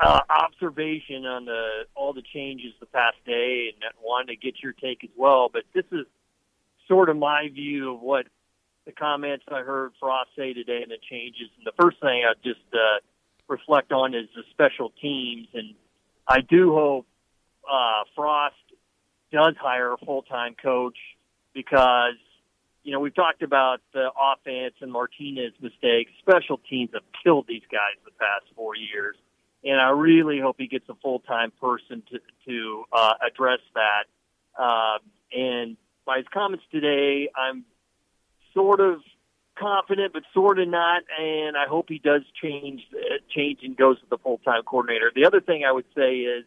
uh, 0.04 0.20
observation 0.30 1.26
on 1.26 1.46
the 1.46 1.86
all 1.96 2.14
the 2.14 2.24
changes 2.34 2.74
the 2.80 2.86
past 2.86 3.18
day, 3.26 3.74
and 3.74 3.84
wanted 4.02 4.34
to 4.34 4.36
get 4.36 4.56
your 4.62 4.74
take 4.74 5.04
as 5.04 5.10
well. 5.16 5.50
But 5.52 5.64
this 5.74 5.86
is 5.92 6.06
sort 6.88 7.10
of 7.10 7.18
my 7.18 7.50
view 7.54 7.94
of 7.96 8.02
what 8.02 8.28
the 8.86 8.92
comments 8.92 9.46
I 9.50 9.62
heard 9.62 9.92
Frost 10.00 10.32
say 10.36 10.54
today 10.54 10.82
and 10.82 10.92
the 10.92 10.98
changes. 11.10 11.50
And 11.58 11.66
the 11.66 11.72
first 11.82 12.00
thing 12.02 12.24
I 12.28 12.34
just 12.44 12.60
uh, 12.74 13.00
reflect 13.48 13.92
on 13.92 14.14
is 14.14 14.28
the 14.36 14.44
special 14.52 14.92
teams, 15.02 15.48
and 15.54 15.74
I 16.28 16.42
do 16.42 16.74
hope 16.74 17.08
uh, 17.70 18.04
Frost 18.16 18.56
does 19.32 19.56
hire 19.60 19.94
a 19.94 19.98
full 19.98 20.24
time 20.24 20.56
coach 20.62 20.98
because 21.54 22.16
you 22.84 22.92
know, 22.92 23.00
we've 23.00 23.16
talked 23.16 23.42
about 23.44 23.80
the 23.94 24.10
offense 24.12 24.76
and 24.82 24.92
Martinez 24.92 25.54
mistakes. 25.62 26.12
Special 26.20 26.60
teams 26.70 26.92
have 26.94 27.04
killed 27.24 27.46
these 27.48 27.64
guys 27.72 27.96
the 28.04 28.12
past 28.12 28.46
four 28.56 28.76
years, 28.76 29.16
and 29.64 29.80
I 29.80 29.90
really 29.90 30.40
hope 30.40 30.56
he 30.60 30.68
gets 30.68 30.88
a 30.90 30.96
full 30.96 31.20
time 31.20 31.52
person 31.62 32.04
to 32.12 32.20
to 32.48 32.84
uh, 32.92 33.14
address 33.26 33.60
that. 33.76 34.06
Um, 34.62 35.00
and 35.32 35.78
by 36.06 36.18
his 36.18 36.26
comments 36.34 36.66
today, 36.72 37.30
I'm 37.36 37.64
sort 38.54 38.80
of 38.80 39.02
confident, 39.58 40.14
but 40.14 40.24
sort 40.34 40.60
of 40.60 40.68
not. 40.68 41.04
And 41.20 41.58
I 41.58 41.68
hope 41.68 41.86
he 41.90 42.00
does 42.00 42.22
change 42.42 42.82
uh, 42.94 43.18
change 43.34 43.60
and 43.64 43.76
goes 43.76 44.00
to 44.00 44.06
the 44.10 44.18
full 44.18 44.40
time 44.40 44.64
coordinator. 44.64 45.12
The 45.16 45.26
other 45.26 45.42
thing 45.42 45.64
I 45.68 45.72
would 45.72 45.86
say 45.96 46.18
is 46.18 46.46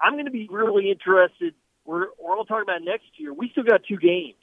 I'm 0.00 0.14
going 0.14 0.26
to 0.26 0.30
be 0.30 0.48
really 0.50 0.90
interested. 0.90 1.54
We're 1.84 2.06
we're 2.18 2.36
all 2.36 2.44
talking 2.44 2.62
about 2.62 2.82
next 2.82 3.06
year. 3.16 3.32
We 3.32 3.50
still 3.50 3.64
got 3.64 3.82
two 3.88 3.98
games 3.98 4.34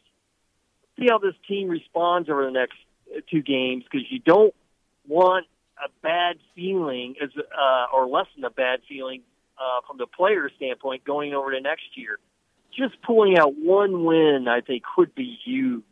see 0.97 1.07
how 1.09 1.17
this 1.17 1.35
team 1.47 1.69
responds 1.69 2.29
over 2.29 2.45
the 2.45 2.51
next 2.51 2.77
uh, 3.15 3.19
two 3.29 3.41
games 3.41 3.83
because 3.83 4.05
you 4.09 4.19
don't 4.19 4.53
want 5.07 5.45
a 5.83 5.89
bad 6.01 6.37
feeling, 6.55 7.15
as 7.21 7.29
uh, 7.37 7.85
or 7.93 8.07
lessen 8.07 8.43
a 8.43 8.49
bad 8.49 8.79
feeling 8.87 9.21
uh, 9.57 9.81
from 9.87 9.97
the 9.97 10.07
player 10.07 10.49
standpoint 10.55 11.03
going 11.03 11.33
over 11.33 11.51
to 11.51 11.61
next 11.61 11.95
year. 11.95 12.19
Just 12.77 13.01
pulling 13.01 13.37
out 13.37 13.53
one 13.55 14.03
win, 14.03 14.47
I 14.49 14.61
think, 14.61 14.83
could 14.95 15.15
be 15.15 15.37
huge 15.45 15.83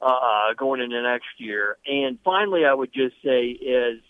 uh, 0.00 0.54
going 0.56 0.80
into 0.80 1.00
next 1.02 1.38
year. 1.38 1.76
And 1.86 2.18
finally, 2.24 2.64
I 2.64 2.74
would 2.74 2.92
just 2.92 3.14
say 3.24 3.46
is, 3.46 4.00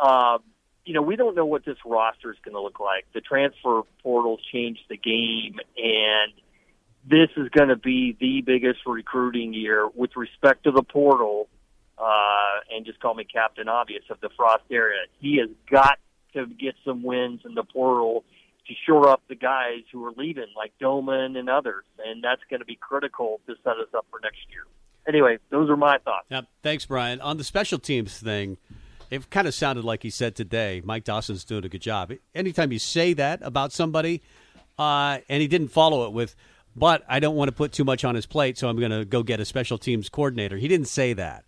uh, 0.00 0.38
you 0.84 0.94
know, 0.94 1.02
we 1.02 1.16
don't 1.16 1.34
know 1.34 1.46
what 1.46 1.64
this 1.64 1.76
roster 1.84 2.30
is 2.30 2.38
going 2.44 2.54
to 2.54 2.60
look 2.60 2.80
like. 2.80 3.06
The 3.12 3.20
transfer 3.20 3.82
portal 4.02 4.38
changed 4.52 4.82
the 4.88 4.96
game, 4.96 5.60
and 5.76 6.32
this 7.08 7.28
is 7.36 7.48
going 7.50 7.68
to 7.68 7.76
be 7.76 8.16
the 8.18 8.40
biggest 8.40 8.80
recruiting 8.86 9.54
year 9.54 9.88
with 9.94 10.16
respect 10.16 10.64
to 10.64 10.70
the 10.70 10.82
portal. 10.82 11.48
Uh, 11.96 12.74
and 12.74 12.84
just 12.84 12.98
call 13.00 13.14
me 13.14 13.24
Captain 13.24 13.68
Obvious 13.68 14.02
of 14.10 14.20
the 14.20 14.28
Frost 14.36 14.64
area. 14.70 15.02
He 15.20 15.38
has 15.38 15.48
got 15.70 15.98
to 16.32 16.46
get 16.46 16.74
some 16.84 17.02
wins 17.02 17.42
in 17.44 17.54
the 17.54 17.62
portal 17.62 18.24
to 18.66 18.74
shore 18.86 19.08
up 19.08 19.22
the 19.28 19.34
guys 19.34 19.82
who 19.92 20.04
are 20.04 20.12
leaving, 20.16 20.46
like 20.56 20.72
Domann 20.80 21.38
and 21.38 21.48
others, 21.48 21.84
and 22.04 22.24
that's 22.24 22.40
going 22.50 22.60
to 22.60 22.66
be 22.66 22.76
critical 22.76 23.40
to 23.46 23.54
set 23.62 23.74
us 23.74 23.88
up 23.94 24.06
for 24.10 24.18
next 24.22 24.40
year. 24.50 24.64
Anyway, 25.06 25.38
those 25.50 25.68
are 25.68 25.76
my 25.76 25.98
thoughts. 25.98 26.26
Yeah, 26.30 26.42
thanks, 26.62 26.86
Brian. 26.86 27.20
On 27.20 27.36
the 27.36 27.44
special 27.44 27.78
teams 27.78 28.18
thing, 28.18 28.56
it 29.10 29.28
kind 29.30 29.46
of 29.46 29.54
sounded 29.54 29.84
like 29.84 30.02
he 30.02 30.10
said 30.10 30.34
today. 30.34 30.80
Mike 30.84 31.04
Dawson's 31.04 31.44
doing 31.44 31.64
a 31.64 31.68
good 31.68 31.82
job. 31.82 32.12
Anytime 32.34 32.72
you 32.72 32.78
say 32.78 33.12
that 33.12 33.40
about 33.42 33.72
somebody, 33.72 34.22
uh, 34.78 35.18
and 35.28 35.42
he 35.42 35.48
didn't 35.48 35.68
follow 35.68 36.06
it 36.06 36.12
with, 36.12 36.34
but 36.74 37.04
I 37.06 37.20
don't 37.20 37.36
want 37.36 37.48
to 37.48 37.52
put 37.52 37.72
too 37.72 37.84
much 37.84 38.04
on 38.04 38.14
his 38.14 38.26
plate, 38.26 38.56
so 38.58 38.68
I'm 38.68 38.78
going 38.78 38.90
to 38.90 39.04
go 39.04 39.22
get 39.22 39.40
a 39.40 39.44
special 39.44 39.78
teams 39.78 40.08
coordinator. 40.08 40.56
He 40.56 40.68
didn't 40.68 40.88
say 40.88 41.12
that. 41.12 41.44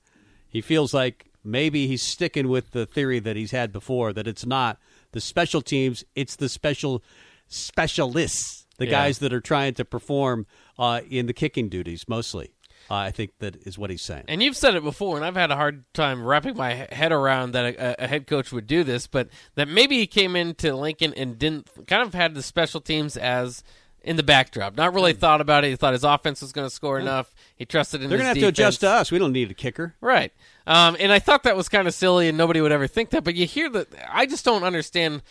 He 0.57 0.63
feels 0.63 0.95
like 0.95 1.27
maybe 1.45 1.87
he's 1.87 2.01
sticking 2.01 2.49
with 2.49 2.71
the 2.71 2.87
theory 2.87 3.19
that 3.19 3.37
he's 3.37 3.51
had 3.51 3.75
before 3.75 4.15
that 4.15 4.27
it's 4.27 4.47
not 4.47 4.79
the 5.13 5.21
special 5.21 5.61
teams, 5.61 6.03
it's 6.15 6.35
the 6.35 6.49
special 6.49 7.05
specialists, 7.47 8.67
the 8.79 8.87
yeah. 8.87 8.91
guys 8.91 9.19
that 9.19 9.35
are 9.35 9.41
trying 9.43 9.75
to 9.75 9.85
perform 9.85 10.47
uh, 10.79 11.03
in 11.11 11.27
the 11.27 11.35
kicking 11.35 11.69
duties 11.69 12.07
mostly. 12.09 12.55
Uh, 12.91 12.95
I 12.95 13.11
think 13.11 13.33
that 13.41 13.57
is 13.67 13.77
what 13.77 13.91
he's 13.91 14.01
saying. 14.01 14.25
And 14.29 14.43
you've 14.43 14.57
said 14.57 14.75
it 14.75 14.83
before, 14.83 15.17
and 15.17 15.27
I've 15.27 15.37
had 15.37 15.51
a 15.51 15.57
hard 15.57 15.85
time 15.93 16.25
wrapping 16.25 16.57
my 16.57 16.73
head 16.91 17.13
around 17.13 17.53
that 17.53 17.75
a, 17.75 18.05
a, 18.05 18.07
head 18.07 18.27
coach 18.27 18.51
would 18.51 18.67
do 18.67 18.83
this, 18.83 19.07
but 19.07 19.29
that 19.57 19.69
maybe 19.69 19.99
he 19.99 20.07
came 20.07 20.37
into 20.37 20.75
Lincoln 20.75 21.13
and 21.19 21.39
didn't 21.39 21.69
kind 21.87 22.01
of 22.01 22.15
had 22.15 22.35
the 22.35 22.43
special 22.43 22.81
teams 22.81 23.19
as 23.19 23.63
in 24.07 24.17
the 24.17 24.23
backdrop. 24.23 24.77
Not 24.77 24.95
really 24.95 25.13
hmm. 25.13 25.19
thought 25.19 25.41
about 25.41 25.65
it. 25.65 25.71
He 25.71 25.77
thought 25.77 25.93
his 25.93 26.05
offense 26.05 26.41
was 26.41 26.53
going 26.53 26.67
to 26.67 26.71
score 26.71 26.99
enough. 26.99 27.35
He 27.57 27.67
trusted 27.67 28.03
in. 28.03 28.09
They're 28.09 28.17
going 28.17 28.25
to 28.25 28.29
have 28.29 28.37
defense. 28.37 28.57
to 28.57 28.63
adjust 28.63 28.81
to 28.81 28.89
us. 28.89 29.13
We 29.13 29.19
don't 29.19 29.33
need 29.33 29.51
a 29.51 29.55
kicker, 29.55 29.95
right? 30.01 30.33
Um, 30.67 30.97
and 30.99 31.13
I 31.13 31.19
thought 31.19 31.43
that 31.43 31.57
was 31.57 31.69
kind 31.69 31.87
of 31.87 31.93
silly, 31.93 32.29
and 32.29 32.39
nobody 32.39 32.61
would 32.61 32.73
ever 32.73 32.87
think 32.87 33.11
that. 33.11 33.25
But 33.25 33.35
you 33.35 33.47
hear 33.47 33.69
that. 33.71 33.89
I 34.11 34.27
just 34.27 34.45
don't 34.45 34.63
understand 34.63 35.23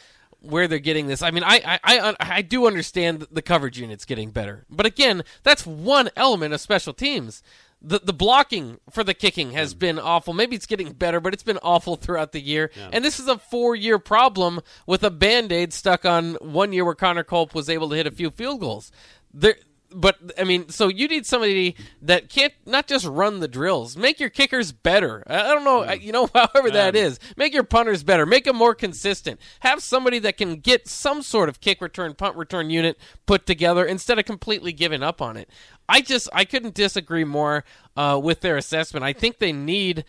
where 0.42 0.68
they're 0.68 0.80
getting 0.80 1.08
this. 1.08 1.22
I 1.22 1.32
mean, 1.32 1.44
I, 1.44 1.62
I, 1.66 1.80
I, 1.84 2.16
I 2.20 2.42
do 2.42 2.68
understand 2.68 3.26
the 3.32 3.42
coverage 3.42 3.80
units 3.80 4.06
getting 4.06 4.30
better, 4.30 4.66
but 4.70 4.86
again, 4.86 5.24
that's 5.42 5.66
one 5.66 6.10
element 6.16 6.54
of 6.54 6.62
special 6.62 6.94
teams 6.94 7.42
the 7.86 8.00
the 8.00 8.14
blocking 8.14 8.80
for 8.90 9.04
the 9.04 9.14
kicking 9.14 9.52
has 9.52 9.74
mm. 9.74 9.80
been 9.80 10.00
awful. 10.00 10.34
Maybe 10.34 10.56
it's 10.56 10.66
getting 10.66 10.92
better, 10.92 11.20
but 11.20 11.34
it's 11.34 11.44
been 11.44 11.60
awful 11.62 11.96
throughout 11.96 12.32
the 12.32 12.42
year. 12.42 12.72
Yeah. 12.76 12.90
And 12.92 13.06
this 13.06 13.20
is 13.20 13.28
a 13.28 13.38
four 13.38 13.76
year 13.76 14.00
problem 14.00 14.62
with 14.88 15.04
a 15.04 15.12
band 15.12 15.52
aid 15.52 15.74
stuck 15.74 16.06
on 16.06 16.36
one 16.36 16.74
year 16.74 16.84
where 16.84 16.96
Connor 16.96 17.24
Culp 17.24 17.54
was 17.54 17.70
able 17.70 17.90
to 17.90 17.96
hit 17.96 18.08
a 18.08 18.12
few 18.12 18.32
field 18.32 18.60
goals. 18.60 18.92
There 19.34 19.56
but 19.96 20.18
I 20.38 20.44
mean, 20.44 20.70
so 20.70 20.88
you 20.90 21.08
need 21.08 21.26
somebody 21.26 21.76
that 22.02 22.30
can't 22.30 22.54
not 22.66 22.88
just 22.88 23.06
run 23.06 23.40
the 23.40 23.48
drills, 23.48 23.96
make 23.96 24.20
your 24.20 24.30
kickers 24.30 24.72
better. 24.72 25.24
I 25.26 25.54
don't 25.54 25.64
know, 25.64 25.92
you 25.94 26.12
know, 26.12 26.30
however 26.36 26.70
that 26.72 26.96
is, 26.96 27.20
make 27.38 27.54
your 27.54 27.64
punters 27.64 28.04
better, 28.04 28.26
make 28.26 28.44
them 28.44 28.58
more 28.58 28.76
consistent. 28.76 29.40
Have 29.62 29.82
somebody 29.82 30.20
that 30.20 30.38
can 30.38 30.58
get 30.58 30.88
some 30.88 31.22
sort 31.22 31.50
of 31.50 31.62
kick 31.62 31.82
return, 31.82 32.14
punt 32.14 32.36
return 32.36 32.70
unit 32.70 32.98
put 33.26 33.46
together 33.46 33.86
instead 33.86 34.20
of 34.20 34.26
completely 34.26 34.74
giving 34.74 35.02
up 35.02 35.22
on 35.22 35.38
it. 35.38 35.50
I 35.88 36.02
just 36.02 36.28
I 36.34 36.46
couldn't 36.46 36.74
disagree 36.74 37.24
more 37.24 37.64
uh, 37.96 38.20
with 38.22 38.42
their 38.42 38.58
assessment. 38.58 39.04
I 39.04 39.14
think 39.14 39.40
they 39.40 39.54
need 39.54 40.04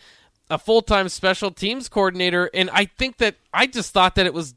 a 0.49 0.57
full 0.57 0.81
time 0.81 1.09
special 1.09 1.51
teams 1.51 1.89
coordinator, 1.89 2.49
and 2.53 2.69
I 2.71 2.85
think 2.85 3.17
that 3.17 3.35
I 3.53 3.67
just 3.67 3.93
thought 3.93 4.15
that 4.15 4.25
it 4.25 4.33
was 4.33 4.55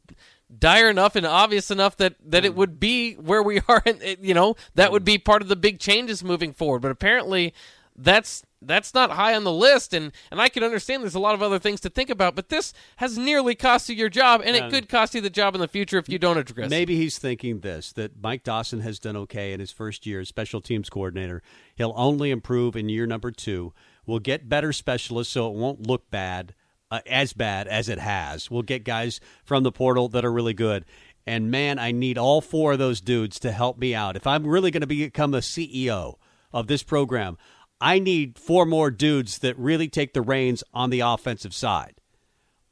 dire 0.58 0.90
enough 0.90 1.16
and 1.16 1.26
obvious 1.26 1.70
enough 1.70 1.96
that 1.96 2.16
that 2.24 2.44
it 2.44 2.52
hmm. 2.52 2.58
would 2.58 2.80
be 2.80 3.14
where 3.14 3.42
we 3.42 3.60
are 3.68 3.82
and 3.86 4.00
you 4.20 4.34
know 4.34 4.56
that 4.74 4.92
would 4.92 5.02
hmm. 5.02 5.06
be 5.06 5.18
part 5.18 5.42
of 5.42 5.48
the 5.48 5.56
big 5.56 5.78
changes 5.78 6.24
moving 6.24 6.52
forward. 6.52 6.82
But 6.82 6.90
apparently 6.90 7.54
that's 7.96 8.42
that's 8.62 8.92
not 8.92 9.10
high 9.10 9.34
on 9.34 9.44
the 9.44 9.52
list 9.52 9.94
and 9.94 10.12
and 10.30 10.40
I 10.40 10.48
can 10.48 10.62
understand 10.62 11.02
there's 11.02 11.14
a 11.14 11.20
lot 11.20 11.34
of 11.34 11.42
other 11.42 11.58
things 11.58 11.80
to 11.80 11.90
think 11.90 12.10
about 12.10 12.34
but 12.34 12.48
this 12.48 12.72
has 12.96 13.16
nearly 13.16 13.54
cost 13.54 13.88
you 13.88 13.94
your 13.94 14.08
job 14.08 14.42
and 14.44 14.54
it 14.54 14.70
could 14.70 14.88
cost 14.88 15.14
you 15.14 15.20
the 15.20 15.30
job 15.30 15.54
in 15.54 15.60
the 15.60 15.68
future 15.68 15.98
if 15.98 16.08
you 16.08 16.18
don't 16.18 16.38
address 16.38 16.70
maybe 16.70 16.96
he's 16.96 17.18
thinking 17.18 17.60
this 17.60 17.92
that 17.92 18.22
Mike 18.22 18.44
Dawson 18.44 18.80
has 18.80 18.98
done 18.98 19.16
okay 19.16 19.52
in 19.52 19.60
his 19.60 19.70
first 19.70 20.06
year 20.06 20.20
as 20.20 20.28
special 20.28 20.60
teams 20.60 20.90
coordinator. 20.90 21.42
He'll 21.74 21.94
only 21.96 22.30
improve 22.30 22.76
in 22.76 22.88
year 22.88 23.06
number 23.06 23.30
2 23.30 23.72
we'll 24.06 24.18
get 24.18 24.48
better 24.48 24.72
specialists 24.72 25.32
so 25.32 25.48
it 25.48 25.54
won't 25.54 25.86
look 25.86 26.10
bad 26.10 26.54
uh, 26.90 27.00
as 27.06 27.32
bad 27.32 27.68
as 27.68 27.88
it 27.88 27.98
has. 27.98 28.50
We'll 28.50 28.62
get 28.62 28.84
guys 28.84 29.20
from 29.44 29.62
the 29.62 29.72
portal 29.72 30.08
that 30.08 30.24
are 30.24 30.32
really 30.32 30.54
good. 30.54 30.84
And 31.26 31.50
man, 31.50 31.78
I 31.78 31.92
need 31.92 32.18
all 32.18 32.40
four 32.40 32.72
of 32.72 32.78
those 32.78 33.00
dudes 33.00 33.38
to 33.40 33.52
help 33.52 33.78
me 33.78 33.94
out. 33.94 34.16
If 34.16 34.26
I'm 34.26 34.46
really 34.46 34.70
going 34.70 34.80
to 34.80 34.86
become 34.86 35.34
a 35.34 35.38
CEO 35.38 36.16
of 36.52 36.66
this 36.66 36.82
program, 36.82 37.38
I 37.80 37.98
need 37.98 38.38
four 38.38 38.66
more 38.66 38.90
dudes 38.90 39.38
that 39.38 39.58
really 39.58 39.88
take 39.88 40.12
the 40.12 40.22
reins 40.22 40.64
on 40.74 40.90
the 40.90 41.00
offensive 41.00 41.54
side. 41.54 42.00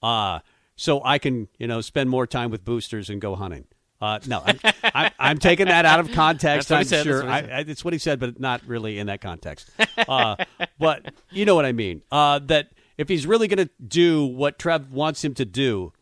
Uh, 0.02 0.40
so 0.76 1.02
I 1.04 1.18
can, 1.18 1.48
you 1.58 1.66
know, 1.66 1.80
spend 1.80 2.10
more 2.10 2.26
time 2.26 2.50
with 2.50 2.64
boosters 2.64 3.10
and 3.10 3.20
go 3.20 3.34
hunting. 3.34 3.66
Uh, 4.00 4.20
no, 4.26 4.42
I'm, 4.44 4.58
I'm, 4.84 5.10
I'm, 5.18 5.38
taking 5.38 5.66
that 5.66 5.84
out 5.84 5.98
of 5.98 6.12
context. 6.12 6.70
I'm 6.70 6.86
sure 6.86 7.28
I, 7.28 7.38
I, 7.38 7.64
it's 7.66 7.84
what 7.84 7.92
he 7.92 7.98
said, 7.98 8.20
but 8.20 8.38
not 8.38 8.62
really 8.66 8.98
in 8.98 9.08
that 9.08 9.20
context. 9.20 9.70
Uh, 9.96 10.36
but 10.78 11.12
you 11.30 11.44
know 11.44 11.56
what 11.56 11.64
I 11.64 11.72
mean. 11.72 12.02
Uh, 12.12 12.38
that 12.40 12.70
if 12.98 13.08
he's 13.08 13.26
really 13.26 13.48
going 13.48 13.66
to 13.66 13.70
do 13.82 14.26
what 14.26 14.58
Trev 14.58 14.92
wants 14.92 15.24
him 15.24 15.32
to 15.34 15.44
do, 15.44 15.92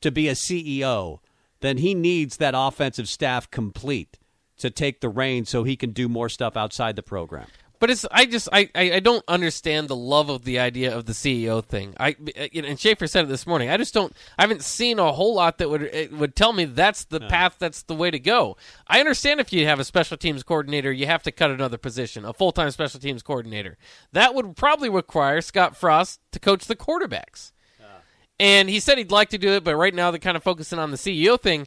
to 0.00 0.10
be 0.10 0.28
a 0.28 0.32
CEO, 0.32 1.18
then 1.60 1.78
he 1.78 1.94
needs 1.94 2.36
that 2.36 2.54
offensive 2.56 3.08
staff 3.08 3.50
complete 3.50 4.18
to 4.58 4.70
take 4.70 5.00
the 5.00 5.08
reins 5.08 5.50
so 5.50 5.64
he 5.64 5.76
can 5.76 5.90
do 5.90 6.08
more 6.08 6.28
stuff 6.28 6.56
outside 6.56 6.96
the 6.96 7.02
program. 7.02 7.48
But 7.78 7.90
it's 7.90 8.06
I 8.10 8.26
just 8.26 8.48
I, 8.52 8.70
I 8.74 9.00
don't 9.00 9.24
understand 9.28 9.88
the 9.88 9.96
love 9.96 10.28
of 10.30 10.44
the 10.44 10.58
idea 10.58 10.96
of 10.96 11.04
the 11.06 11.12
CEO 11.12 11.64
thing. 11.64 11.94
I 11.98 12.16
uh, 12.36 12.46
and 12.54 12.78
Schaefer 12.78 13.06
said 13.06 13.24
it 13.24 13.28
this 13.28 13.46
morning. 13.46 13.68
I 13.68 13.76
just 13.76 13.92
don't. 13.92 14.14
I 14.38 14.42
haven't 14.42 14.62
seen 14.62 14.98
a 14.98 15.12
whole 15.12 15.34
lot 15.34 15.58
that 15.58 15.68
would 15.68 16.10
would 16.12 16.34
tell 16.34 16.52
me 16.52 16.64
that's 16.64 17.04
the 17.04 17.20
no. 17.20 17.28
path. 17.28 17.56
That's 17.58 17.82
the 17.82 17.94
way 17.94 18.10
to 18.10 18.18
go. 18.18 18.56
I 18.86 19.00
understand 19.00 19.40
if 19.40 19.52
you 19.52 19.66
have 19.66 19.80
a 19.80 19.84
special 19.84 20.16
teams 20.16 20.42
coordinator, 20.42 20.90
you 20.92 21.06
have 21.06 21.22
to 21.24 21.32
cut 21.32 21.50
another 21.50 21.78
position, 21.78 22.24
a 22.24 22.32
full 22.32 22.52
time 22.52 22.70
special 22.70 23.00
teams 23.00 23.22
coordinator. 23.22 23.76
That 24.12 24.34
would 24.34 24.56
probably 24.56 24.88
require 24.88 25.40
Scott 25.40 25.76
Frost 25.76 26.20
to 26.32 26.38
coach 26.38 26.66
the 26.66 26.76
quarterbacks. 26.76 27.52
Ah. 27.80 28.00
And 28.40 28.70
he 28.70 28.80
said 28.80 28.98
he'd 28.98 29.10
like 29.10 29.30
to 29.30 29.38
do 29.38 29.52
it, 29.52 29.64
but 29.64 29.76
right 29.76 29.94
now 29.94 30.10
they're 30.10 30.18
kind 30.18 30.36
of 30.36 30.42
focusing 30.42 30.78
on 30.78 30.90
the 30.90 30.96
CEO 30.96 31.40
thing 31.40 31.66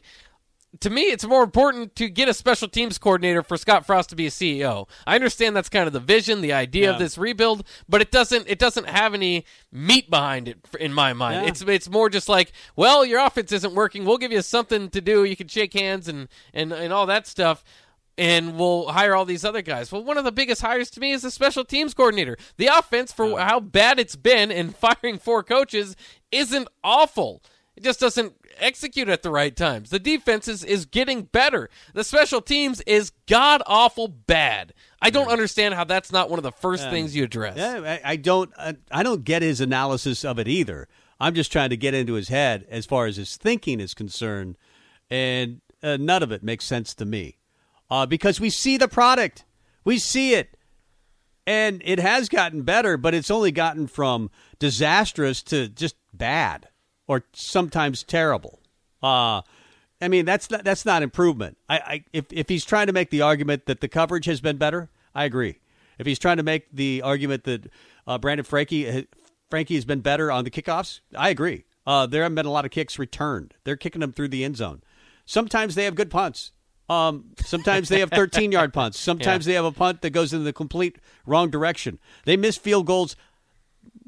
to 0.78 0.90
me, 0.90 1.02
it's 1.02 1.24
more 1.26 1.42
important 1.42 1.96
to 1.96 2.08
get 2.08 2.28
a 2.28 2.34
special 2.34 2.68
teams 2.68 2.96
coordinator 2.96 3.42
for 3.42 3.56
Scott 3.56 3.84
Frost 3.84 4.10
to 4.10 4.16
be 4.16 4.26
a 4.26 4.30
CEO. 4.30 4.88
I 5.06 5.16
understand 5.16 5.56
that's 5.56 5.68
kind 5.68 5.88
of 5.88 5.92
the 5.92 6.00
vision, 6.00 6.40
the 6.40 6.52
idea 6.52 6.84
yeah. 6.84 6.92
of 6.92 6.98
this 7.00 7.18
rebuild, 7.18 7.64
but 7.88 8.00
it 8.00 8.12
doesn't 8.12 8.48
it 8.48 8.58
doesn't 8.58 8.88
have 8.88 9.12
any 9.12 9.44
meat 9.72 10.08
behind 10.08 10.46
it 10.46 10.58
in 10.78 10.92
my 10.92 11.12
mind. 11.12 11.42
Yeah. 11.42 11.48
It's 11.48 11.62
it's 11.62 11.90
more 11.90 12.08
just 12.08 12.28
like, 12.28 12.52
well, 12.76 13.04
your 13.04 13.24
offense 13.24 13.50
isn't 13.50 13.74
working. 13.74 14.04
We'll 14.04 14.18
give 14.18 14.32
you 14.32 14.42
something 14.42 14.90
to 14.90 15.00
do. 15.00 15.24
You 15.24 15.36
can 15.36 15.48
shake 15.48 15.72
hands 15.72 16.06
and 16.06 16.28
and 16.54 16.72
and 16.72 16.92
all 16.92 17.06
that 17.06 17.26
stuff 17.26 17.64
and 18.20 18.58
we'll 18.58 18.88
hire 18.88 19.14
all 19.16 19.24
these 19.24 19.46
other 19.46 19.62
guys. 19.62 19.90
Well, 19.90 20.04
one 20.04 20.18
of 20.18 20.24
the 20.24 20.32
biggest 20.32 20.60
hires 20.60 20.90
to 20.90 21.00
me 21.00 21.12
is 21.12 21.22
the 21.22 21.30
special 21.30 21.64
teams 21.64 21.94
coordinator. 21.94 22.36
The 22.58 22.66
offense, 22.66 23.12
for 23.12 23.40
how 23.40 23.60
bad 23.60 23.98
it's 23.98 24.14
been 24.14 24.50
in 24.50 24.70
firing 24.72 25.18
four 25.18 25.42
coaches, 25.42 25.96
isn't 26.30 26.68
awful. 26.84 27.42
It 27.76 27.84
just 27.84 28.00
doesn't 28.00 28.34
execute 28.58 29.08
at 29.08 29.22
the 29.22 29.30
right 29.30 29.54
times. 29.54 29.90
The 29.90 29.98
defense 29.98 30.48
is, 30.48 30.64
is 30.64 30.84
getting 30.84 31.22
better. 31.22 31.70
The 31.94 32.04
special 32.04 32.40
teams 32.40 32.80
is 32.82 33.12
god 33.26 33.62
awful 33.66 34.08
bad. 34.08 34.74
I 35.00 35.10
don't 35.10 35.30
understand 35.30 35.74
how 35.74 35.84
that's 35.84 36.12
not 36.12 36.28
one 36.28 36.38
of 36.38 36.42
the 36.42 36.52
first 36.52 36.90
things 36.90 37.16
you 37.16 37.24
address. 37.24 37.56
Yeah, 37.56 37.98
I, 38.04 38.12
I 38.12 38.16
don't. 38.16 38.50
I, 38.58 38.76
I 38.90 39.02
don't 39.02 39.24
get 39.24 39.40
his 39.42 39.60
analysis 39.60 40.24
of 40.24 40.38
it 40.38 40.46
either. 40.46 40.88
I'm 41.18 41.34
just 41.34 41.52
trying 41.52 41.70
to 41.70 41.76
get 41.76 41.94
into 41.94 42.14
his 42.14 42.28
head 42.28 42.66
as 42.68 42.86
far 42.86 43.06
as 43.06 43.16
his 43.16 43.36
thinking 43.36 43.80
is 43.80 43.94
concerned, 43.94 44.58
and 45.10 45.60
uh, 45.82 45.96
none 45.98 46.22
of 46.22 46.32
it 46.32 46.42
makes 46.42 46.64
sense 46.64 46.94
to 46.96 47.04
me 47.04 47.38
uh, 47.90 48.06
because 48.06 48.40
we 48.40 48.50
see 48.50 48.76
the 48.76 48.88
product, 48.88 49.44
we 49.84 49.98
see 49.98 50.34
it, 50.34 50.56
and 51.46 51.82
it 51.84 51.98
has 51.98 52.28
gotten 52.28 52.62
better, 52.62 52.96
but 52.96 53.14
it's 53.14 53.30
only 53.30 53.52
gotten 53.52 53.86
from 53.86 54.30
disastrous 54.58 55.42
to 55.44 55.68
just 55.68 55.96
bad 56.12 56.68
or 57.10 57.24
sometimes 57.32 58.04
terrible. 58.04 58.60
Uh, 59.02 59.42
I 60.00 60.06
mean, 60.06 60.24
that's 60.24 60.48
not, 60.48 60.62
that's 60.62 60.86
not 60.86 61.02
improvement. 61.02 61.58
I, 61.68 61.76
I 61.78 62.04
if 62.12 62.26
if 62.30 62.48
he's 62.48 62.64
trying 62.64 62.86
to 62.86 62.92
make 62.92 63.10
the 63.10 63.22
argument 63.22 63.66
that 63.66 63.80
the 63.80 63.88
coverage 63.88 64.26
has 64.26 64.40
been 64.40 64.58
better, 64.58 64.90
I 65.12 65.24
agree. 65.24 65.58
If 65.98 66.06
he's 66.06 66.20
trying 66.20 66.36
to 66.36 66.44
make 66.44 66.70
the 66.72 67.02
argument 67.02 67.42
that 67.44 67.68
uh, 68.06 68.18
Brandon 68.18 68.44
Frankie 68.44 69.08
Frankie 69.50 69.74
has 69.74 69.84
been 69.84 70.02
better 70.02 70.30
on 70.30 70.44
the 70.44 70.52
kickoffs, 70.52 71.00
I 71.16 71.30
agree. 71.30 71.64
Uh, 71.84 72.06
there 72.06 72.22
haven't 72.22 72.36
been 72.36 72.46
a 72.46 72.50
lot 72.52 72.64
of 72.64 72.70
kicks 72.70 72.96
returned. 72.96 73.54
They're 73.64 73.76
kicking 73.76 74.02
them 74.02 74.12
through 74.12 74.28
the 74.28 74.44
end 74.44 74.56
zone. 74.56 74.80
Sometimes 75.26 75.74
they 75.74 75.86
have 75.86 75.96
good 75.96 76.10
punts. 76.12 76.52
Um, 76.88 77.30
sometimes 77.44 77.88
they 77.88 77.98
have 77.98 78.10
13 78.10 78.52
yard 78.52 78.72
punts. 78.72 79.00
Sometimes 79.10 79.46
yeah. 79.46 79.50
they 79.50 79.54
have 79.56 79.64
a 79.64 79.72
punt 79.72 80.02
that 80.02 80.10
goes 80.10 80.32
in 80.32 80.44
the 80.44 80.52
complete 80.52 80.98
wrong 81.26 81.50
direction. 81.50 81.98
They 82.24 82.36
miss 82.36 82.56
field 82.56 82.86
goals 82.86 83.16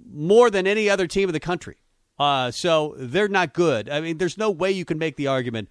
more 0.09 0.50
than 0.50 0.68
any 0.68 0.88
other 0.88 1.09
team 1.09 1.28
in 1.28 1.32
the 1.32 1.40
country. 1.40 1.78
Uh, 2.19 2.50
so 2.50 2.95
they're 2.97 3.28
not 3.28 3.52
good. 3.52 3.88
I 3.88 4.00
mean, 4.00 4.19
there's 4.19 4.38
no 4.38 4.50
way 4.50 4.71
you 4.71 4.85
can 4.85 4.99
make 4.99 5.16
the 5.16 5.26
argument 5.26 5.69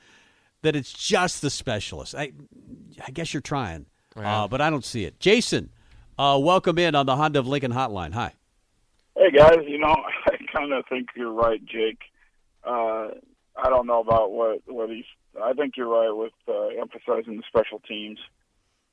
that 0.61 0.75
it's 0.75 0.91
just 0.91 1.41
the 1.41 1.49
specialists. 1.49 2.15
I, 2.15 2.33
I 3.05 3.11
guess 3.11 3.33
you're 3.33 3.41
trying, 3.41 3.85
uh, 4.15 4.47
but 4.47 4.61
I 4.61 4.69
don't 4.69 4.85
see 4.85 5.05
it. 5.05 5.19
Jason, 5.19 5.69
uh, 6.17 6.39
welcome 6.41 6.77
in 6.77 6.95
on 6.95 7.05
the 7.05 7.15
Honda 7.15 7.39
of 7.39 7.47
Lincoln 7.47 7.71
hotline. 7.71 8.13
Hi. 8.13 8.33
Hey 9.15 9.31
guys, 9.31 9.59
you 9.67 9.77
know 9.77 9.95
I 10.25 10.37
kind 10.53 10.73
of 10.73 10.85
think 10.87 11.09
you're 11.15 11.33
right, 11.33 11.63
Jake. 11.65 11.99
Uh, 12.63 13.09
I 13.55 13.69
don't 13.69 13.87
know 13.87 13.99
about 13.99 14.31
what 14.31 14.61
what 14.67 14.89
he's 14.89 15.05
I 15.41 15.53
think 15.53 15.75
you're 15.77 15.87
right 15.87 16.11
with 16.11 16.33
uh, 16.47 16.67
emphasizing 16.79 17.37
the 17.37 17.43
special 17.47 17.79
teams. 17.87 18.19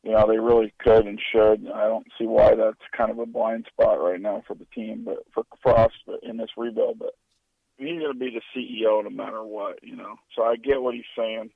You 0.02 0.12
know, 0.12 0.26
they 0.28 0.38
really 0.38 0.72
could 0.78 1.06
and 1.06 1.20
should. 1.32 1.68
I 1.74 1.88
don't 1.88 2.06
see 2.18 2.26
why 2.26 2.54
that's 2.54 2.78
kind 2.96 3.10
of 3.10 3.18
a 3.18 3.26
blind 3.26 3.66
spot 3.72 4.00
right 4.00 4.20
now 4.20 4.42
for 4.46 4.54
the 4.54 4.66
team, 4.74 5.02
but 5.04 5.24
for 5.34 5.44
Frost 5.62 5.96
in 6.22 6.36
this 6.36 6.50
rebuild. 6.56 7.00
But 7.00 7.14
he's 7.78 8.00
going 8.00 8.12
to 8.12 8.18
be 8.18 8.30
the 8.30 8.42
CEO 8.54 9.02
no 9.02 9.10
matter 9.10 9.42
what, 9.42 9.82
you 9.82 9.96
know. 9.96 10.16
So 10.36 10.42
I 10.42 10.56
get 10.56 10.82
what 10.82 10.94
he's 10.94 11.04
saying. 11.16 11.50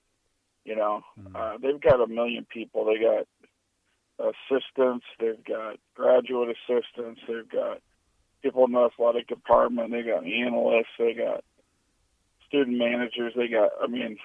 You 0.64 0.76
know, 0.76 1.02
mm-hmm. 1.19 1.35
uh, 1.35 1.59
they've 1.61 1.81
got 1.81 2.00
a 2.00 2.07
million 2.07 2.47
people. 2.49 2.85
They 2.85 3.00
got 3.02 3.26
assistants. 4.19 5.05
They've 5.19 5.45
got 5.45 5.76
graduate 5.95 6.57
assistants. 6.57 7.21
They've 7.26 7.49
got 7.49 7.81
people 8.43 8.64
in 8.67 8.73
the 8.73 8.85
athletic 8.85 9.26
department. 9.26 9.91
They 9.91 10.02
got 10.02 10.25
analysts. 10.25 10.95
They 10.99 11.14
got 11.14 11.43
student 12.47 12.79
managers. 12.79 13.33
They 13.37 13.49
got. 13.49 13.71
I 13.83 13.88
mean, 13.88 14.19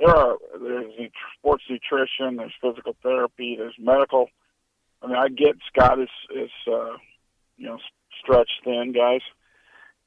there 0.00 0.14
are 0.14 0.36
there's 0.60 0.92
sports 1.38 1.64
nutrition, 1.68 2.36
there's 2.36 2.54
physical 2.62 2.96
therapy, 3.02 3.56
there's 3.58 3.74
medical. 3.78 4.28
I 5.02 5.06
mean, 5.06 5.16
I 5.16 5.28
get 5.28 5.56
Scott 5.72 6.00
is 6.00 6.08
is 6.34 6.50
uh, 6.66 6.96
you 7.56 7.66
know 7.66 7.78
stretched 8.22 8.60
thin, 8.64 8.92
guys. 8.92 9.22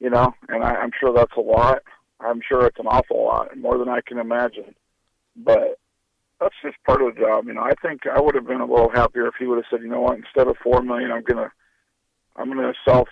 You 0.02 0.10
know, 0.10 0.34
and 0.48 0.64
I, 0.64 0.74
I'm 0.74 0.90
sure 0.98 1.12
that's 1.14 1.36
a 1.36 1.40
lot. 1.40 1.82
I'm 2.18 2.40
sure 2.46 2.66
it's 2.66 2.80
an 2.80 2.88
awful 2.88 3.24
lot, 3.24 3.56
more 3.56 3.78
than 3.78 3.88
I 3.88 4.00
can 4.00 4.18
imagine. 4.18 4.74
But 5.36 5.78
that's 6.40 6.56
just 6.60 6.74
part 6.84 7.02
of 7.02 7.14
the 7.14 7.20
job. 7.20 7.46
You 7.46 7.54
know, 7.54 7.62
I 7.62 7.74
think 7.80 8.00
I 8.12 8.20
would 8.20 8.34
have 8.34 8.48
been 8.48 8.60
a 8.60 8.66
little 8.66 8.90
happier 8.90 9.28
if 9.28 9.34
he 9.38 9.46
would 9.46 9.58
have 9.58 9.64
said, 9.70 9.80
you 9.80 9.88
know 9.88 10.00
what, 10.00 10.18
instead 10.18 10.48
of 10.48 10.56
four 10.60 10.82
million, 10.82 11.12
I'm 11.12 11.22
gonna 11.22 11.52
I'm 12.34 12.48
gonna 12.48 12.72
self 12.84 13.08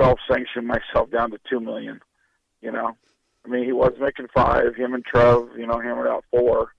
self 0.00 0.20
sanction 0.26 0.66
myself 0.66 1.10
down 1.10 1.32
to 1.32 1.38
two 1.50 1.60
million. 1.60 2.00
You 2.62 2.72
know, 2.72 2.96
I 3.44 3.48
mean, 3.48 3.64
he 3.64 3.72
was 3.72 3.92
making 4.00 4.28
five. 4.34 4.74
Him 4.74 4.94
and 4.94 5.04
Trev, 5.04 5.50
you 5.58 5.66
know, 5.66 5.80
hammered 5.80 6.08
out 6.08 6.24
four. 6.30 6.72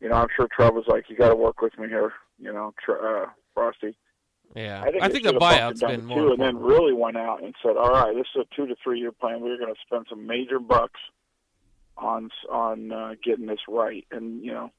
You 0.00 0.08
know, 0.08 0.16
I'm 0.16 0.28
sure 0.34 0.48
Trev 0.48 0.74
was 0.74 0.88
like, 0.88 1.08
"You 1.08 1.16
got 1.16 1.28
to 1.28 1.36
work 1.36 1.60
with 1.60 1.78
me 1.78 1.86
here." 1.86 2.14
You 2.40 2.52
know, 2.52 2.74
uh, 2.88 3.26
Frosty. 3.54 3.96
Yeah, 4.54 4.82
I 4.82 4.90
think, 4.90 5.02
I 5.02 5.08
think 5.08 5.24
the 5.24 5.32
buyout's 5.32 5.80
been 5.80 6.06
more. 6.06 6.18
Two, 6.18 6.32
and 6.32 6.40
then 6.40 6.58
really 6.58 6.92
went 6.92 7.16
out 7.16 7.42
and 7.42 7.54
said, 7.62 7.76
"All 7.76 7.90
right, 7.90 8.14
this 8.14 8.26
is 8.34 8.42
a 8.50 8.54
two 8.54 8.66
to 8.66 8.76
three 8.82 9.00
year 9.00 9.12
plan. 9.12 9.40
We're 9.40 9.58
going 9.58 9.74
to 9.74 9.80
spend 9.86 10.06
some 10.08 10.26
major 10.26 10.58
bucks 10.58 11.00
on 11.96 12.30
on 12.50 12.92
uh, 12.92 13.14
getting 13.22 13.46
this 13.46 13.60
right." 13.68 14.06
And 14.10 14.42
you 14.42 14.52
know, 14.52 14.70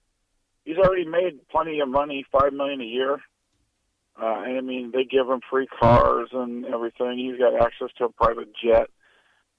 he's 0.66 0.78
already 0.78 1.06
made 1.06 1.48
plenty 1.50 1.80
of 1.80 1.90
money, 1.90 2.26
five 2.32 2.54
million 2.54 2.82
a 2.82 2.86
year. 2.86 3.20
Uh, 4.20 4.42
and 4.46 4.58
I 4.58 4.62
mean, 4.62 4.92
they 4.92 5.04
give 5.04 5.28
him 5.28 5.42
free 5.48 5.68
cars 5.68 6.30
and 6.32 6.66
everything. 6.66 7.20
He's 7.20 7.38
got 7.38 7.62
access 7.62 7.90
to 8.00 8.06
a 8.06 8.10
private 8.10 8.50
jet 8.56 8.90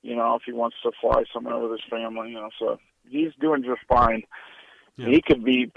you 0.03 0.15
know, 0.15 0.37
if 0.37 0.43
he 0.47 0.53
wants 0.53 0.77
to 0.83 0.93
fly 1.01 1.25
somewhere 1.33 1.59
with 1.59 1.73
his 1.73 1.91
family, 1.91 2.31
you 2.31 2.37
know, 2.37 2.51
so 2.59 2.79
he's 3.09 3.33
doing 3.41 3.63
just 3.63 3.81
fine. 3.89 4.23
Yeah. 4.99 5.11
He 5.11 5.23
could 5.23 5.45
be 5.45 5.71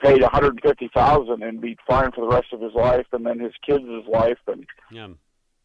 paid 0.00 0.22
one 0.22 0.30
hundred 0.30 0.60
fifty 0.62 0.88
thousand 0.94 1.42
and 1.42 1.60
be 1.60 1.76
fine 1.84 2.12
for 2.12 2.20
the 2.20 2.32
rest 2.32 2.52
of 2.52 2.60
his 2.60 2.72
life, 2.74 3.06
and 3.12 3.26
then 3.26 3.40
his 3.40 3.52
kids' 3.66 3.84
life, 4.08 4.38
and 4.46 4.64
yeah. 4.92 5.08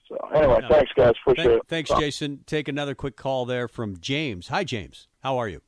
So 0.10 0.17
anyway, 0.34 0.60
yeah. 0.63 0.67
thanks 0.67 0.91
guys, 0.95 1.13
appreciate 1.21 1.45
Thank, 1.45 1.62
it. 1.62 1.67
Thanks, 1.67 1.91
Jason. 1.99 2.39
Take 2.47 2.67
another 2.67 2.95
quick 2.95 3.15
call 3.15 3.45
there 3.45 3.67
from 3.67 3.97
James. 4.02 4.47
Hi, 4.47 4.63
James. 4.63 5.08
How 5.21 5.38
are 5.38 5.47
you? 5.47 5.62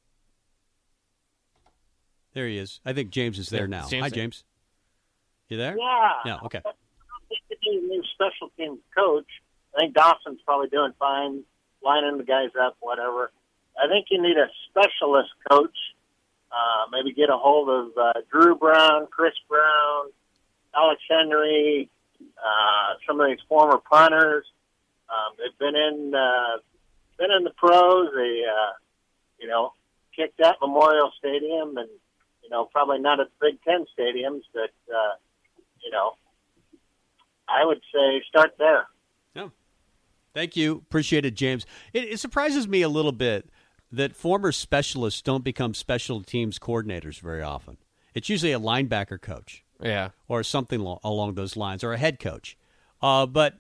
There 2.34 2.48
he 2.48 2.58
is. 2.58 2.82
I 2.84 2.94
think 2.94 3.12
James 3.12 3.38
is 3.38 3.50
there 3.50 3.68
now. 3.68 3.88
James 3.88 4.04
Hi, 4.04 4.10
James. 4.10 4.44
You 5.48 5.58
there? 5.58 5.78
Yeah. 5.78 6.12
Yeah. 6.26 6.38
Okay. 6.44 6.58
I 6.58 6.62
don't 6.62 6.74
think 7.30 7.62
new 7.62 8.04
special 8.14 8.52
teams 8.58 8.80
coach. 8.98 9.28
I 9.76 9.82
think 9.82 9.94
Dawson's 9.94 10.42
probably 10.46 10.68
doing 10.70 10.94
fine 11.00 11.44
lining 11.84 12.18
the 12.18 12.24
guys 12.24 12.50
up, 12.60 12.76
whatever. 12.80 13.32
I 13.78 13.88
think 13.88 14.08
you 14.10 14.22
need 14.22 14.38
a 14.38 14.48
specialist 14.70 15.30
coach. 15.50 15.78
Uh, 16.56 16.88
maybe 16.90 17.12
get 17.14 17.30
a 17.30 17.38
hold 17.38 17.68
of 17.70 17.98
uh, 17.98 18.14
Drew 18.32 18.56
Brown, 18.56 19.08
Chris 19.12 19.34
Brown, 19.50 20.06
Alex 20.74 21.02
Henery, 21.10 21.90
uh, 22.22 22.94
some 23.06 23.20
of 23.20 23.28
these 23.28 23.40
former 23.50 23.78
punters. 23.78 24.46
Um, 25.10 25.36
they've 25.38 25.58
been 25.60 25.76
in 25.76 26.14
uh, 26.16 26.58
been 27.18 27.32
in 27.32 27.44
the 27.44 27.52
pros. 27.52 28.08
They 28.16 28.44
uh, 28.46 28.72
you 29.40 29.48
know 29.48 29.74
kicked 30.16 30.40
at 30.40 30.56
Memorial 30.62 31.12
Stadium, 31.20 31.78
and 31.78 31.90
you 32.42 32.50
know 32.50 32.66
probably 32.66 33.00
not 33.00 33.20
at 33.20 33.28
the 33.28 33.52
Big 33.52 33.62
Ten 33.64 33.86
stadiums, 33.98 34.44
but 34.54 34.72
uh, 34.90 35.16
you 35.84 35.92
know 35.92 36.14
I 37.50 37.66
would 37.66 37.82
say 37.94 38.24
start 38.30 38.56
there. 38.58 38.88
Thank 40.36 40.58
you. 40.58 40.84
Appreciate 40.86 41.26
it, 41.26 41.34
James. 41.34 41.66
It, 41.94 42.10
it, 42.10 42.20
surprises 42.20 42.68
me 42.68 42.82
a 42.82 42.90
little 42.90 43.14
bit 43.14 43.48
that 43.96 44.16
former 44.16 44.52
specialists 44.52 45.22
don't 45.22 45.44
become 45.44 45.74
special 45.74 46.22
teams 46.22 46.60
coordinators 46.60 47.20
very 47.20 47.42
often. 47.42 47.78
It's 48.14 48.30
usually 48.30 48.54
a 48.54 48.60
linebacker 48.60 49.20
coach. 49.22 49.64
Yeah. 49.82 50.10
Or 50.28 50.44
something 50.44 50.80
lo- 50.80 51.00
along 51.04 51.36
those 51.36 51.58
lines, 51.58 51.84
or 51.84 51.94
a 51.94 51.98
head 51.98 52.20
coach. 52.20 52.58
Uh, 53.02 53.26
but 53.26 53.60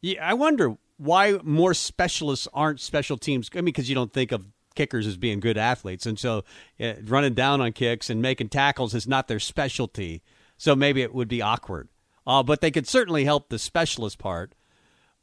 yeah, 0.00 0.28
I 0.28 0.34
wonder 0.34 0.76
why 0.96 1.38
more 1.42 1.74
specialists 1.74 2.48
aren't 2.52 2.80
special 2.80 3.16
teams. 3.16 3.48
I 3.54 3.56
mean, 3.56 3.66
because 3.66 3.88
you 3.88 3.94
don't 3.94 4.12
think 4.12 4.32
of 4.32 4.46
kickers 4.74 5.06
as 5.06 5.16
being 5.16 5.38
good 5.38 5.56
athletes. 5.56 6.06
And 6.06 6.18
so 6.18 6.44
uh, 6.80 6.94
running 7.04 7.34
down 7.34 7.60
on 7.60 7.72
kicks 7.72 8.10
and 8.10 8.20
making 8.20 8.48
tackles 8.48 8.94
is 8.94 9.06
not 9.06 9.28
their 9.28 9.40
specialty. 9.40 10.22
So 10.56 10.74
maybe 10.74 11.02
it 11.02 11.14
would 11.14 11.28
be 11.28 11.42
awkward. 11.42 11.88
Uh, 12.26 12.42
but 12.42 12.60
they 12.60 12.70
could 12.70 12.88
certainly 12.88 13.24
help 13.24 13.48
the 13.48 13.58
specialist 13.58 14.18
part 14.18 14.54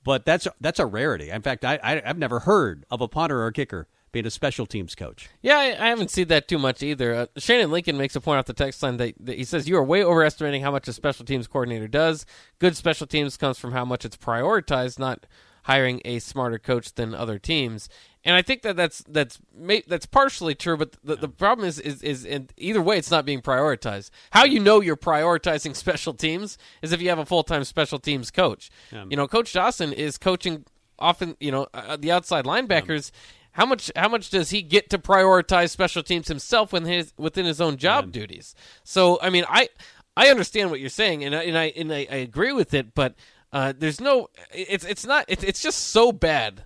but 0.04 0.26
that's 0.26 0.48
that's 0.62 0.80
a 0.80 0.86
rarity. 0.86 1.30
In 1.30 1.42
fact, 1.42 1.66
I, 1.66 1.80
I 1.84 2.02
have 2.06 2.18
never 2.18 2.40
heard 2.40 2.86
of 2.90 3.02
a 3.02 3.08
punter 3.08 3.42
or 3.42 3.48
a 3.48 3.54
kicker 3.54 3.88
being 4.12 4.26
a 4.26 4.32
special 4.32 4.66
teams 4.66 4.96
coach. 4.96 5.30
Yeah, 5.42 5.58
I, 5.58 5.86
I 5.86 5.88
haven't 5.90 6.12
seen 6.12 6.28
that 6.28 6.48
too 6.48 6.58
much 6.58 6.84
either. 6.84 7.14
Uh, 7.14 7.26
Shannon 7.38 7.72
Lincoln 7.72 7.98
makes 7.98 8.16
a 8.16 8.22
point 8.22 8.40
off 8.40 8.46
the 8.46 8.54
text 8.54 8.82
line 8.84 8.98
that, 8.98 9.16
that, 9.20 9.38
he 9.38 9.44
says 9.44 9.68
you 9.68 9.78
are 9.78 9.84
way 9.84 10.04
overestimating 10.04 10.62
how 10.62 10.72
much 10.72 10.88
a 10.88 10.94
special 10.94 11.26
teams 11.26 11.48
coordinator 11.48 11.88
does. 11.88 12.26
Good 12.60 12.76
special 12.76 13.08
teams 13.08 13.38
comes 13.38 13.58
from 13.58 13.72
how 13.72 13.86
much 13.86 14.06
it's 14.06 14.18
prioritized, 14.18 15.00
not 15.00 15.26
hiring 15.64 16.02
a 16.06 16.20
smarter 16.20 16.58
coach 16.58 16.94
than 16.96 17.14
other 17.14 17.38
teams 17.38 17.90
and 18.26 18.36
I 18.36 18.42
think 18.42 18.64
that 18.64 18.76
that's 18.76 19.04
that's 19.08 19.40
that's 19.88 20.06
partially 20.06 20.54
true. 20.54 20.76
But 20.78 20.98
the, 21.04 21.16
the 21.16 21.30
problem 21.30 21.68
is 21.68 21.80
is 21.80 22.04
is 22.04 22.28
either 22.58 22.82
way, 22.82 22.98
it's 22.98 23.12
not 23.12 23.26
being 23.26 23.42
prioritized. 23.42 24.10
How 24.32 24.44
you 24.44 24.60
know 24.60 24.82
you're 24.82 24.98
prioritizing 24.98 25.76
special 25.76 26.14
teams 26.14 26.58
is 26.82 26.92
if 26.92 27.02
you 27.02 27.10
have 27.10 27.20
a 27.20 27.26
full 27.26 27.44
time 27.44 27.64
special 27.64 28.00
teams 28.00 28.30
coach. 28.30 28.70
You 29.10 29.18
know, 29.18 29.28
Coach 29.28 29.54
Dawson 29.54 29.94
is 29.94 30.18
coaching 30.18 30.66
often. 30.98 31.38
You 31.40 31.52
know, 31.52 31.68
uh, 31.74 31.98
the 31.98 32.12
outside 32.12 32.46
linebackers. 32.46 33.12
How 33.60 33.66
much 33.66 33.92
how 33.96 34.08
much 34.08 34.30
does 34.30 34.52
he 34.52 34.62
get 34.62 34.90
to 34.92 34.98
prioritize 34.98 35.70
special 35.70 36.02
teams 36.02 36.30
himself 36.30 36.72
within 36.72 36.90
his 36.90 37.14
within 37.18 37.46
his 37.46 37.60
own 37.60 37.76
job 37.78 38.06
yeah. 38.06 38.22
duties? 38.22 38.56
So 38.84 39.20
I 39.22 39.30
mean, 39.30 39.44
I 39.50 39.68
I 40.16 40.30
understand 40.30 40.72
what 40.72 40.80
you're 40.80 40.90
saying, 40.90 41.26
and 41.26 41.36
I, 41.36 41.44
and 41.44 41.58
I 41.58 41.66
and 41.76 41.94
I, 41.94 42.08
I 42.10 42.16
agree 42.16 42.54
with 42.54 42.74
it, 42.74 42.96
but. 42.96 43.16
Uh, 43.52 43.74
there's 43.76 44.00
no, 44.00 44.28
it's 44.54 44.86
it's 44.86 45.08
not, 45.08 45.26
it's 45.28 45.44
it's 45.44 45.60
just 45.60 45.88
so 45.88 46.12
bad 46.12 46.66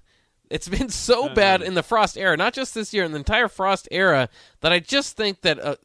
it's 0.49 0.69
been 0.69 0.89
so 0.89 1.29
uh, 1.29 1.33
bad 1.33 1.63
in 1.63 1.73
the 1.73 1.81
Frost 1.81 2.15
era, 2.15 2.37
not 2.37 2.53
just 2.53 2.75
this 2.75 2.93
year, 2.93 3.03
in 3.03 3.11
the 3.11 3.17
entire 3.17 3.47
Frost 3.47 3.87
era, 3.89 4.29
that 4.61 4.71
I 4.71 4.79
just 4.79 5.17
think 5.17 5.41
that 5.41 5.59
uh, 5.59 5.77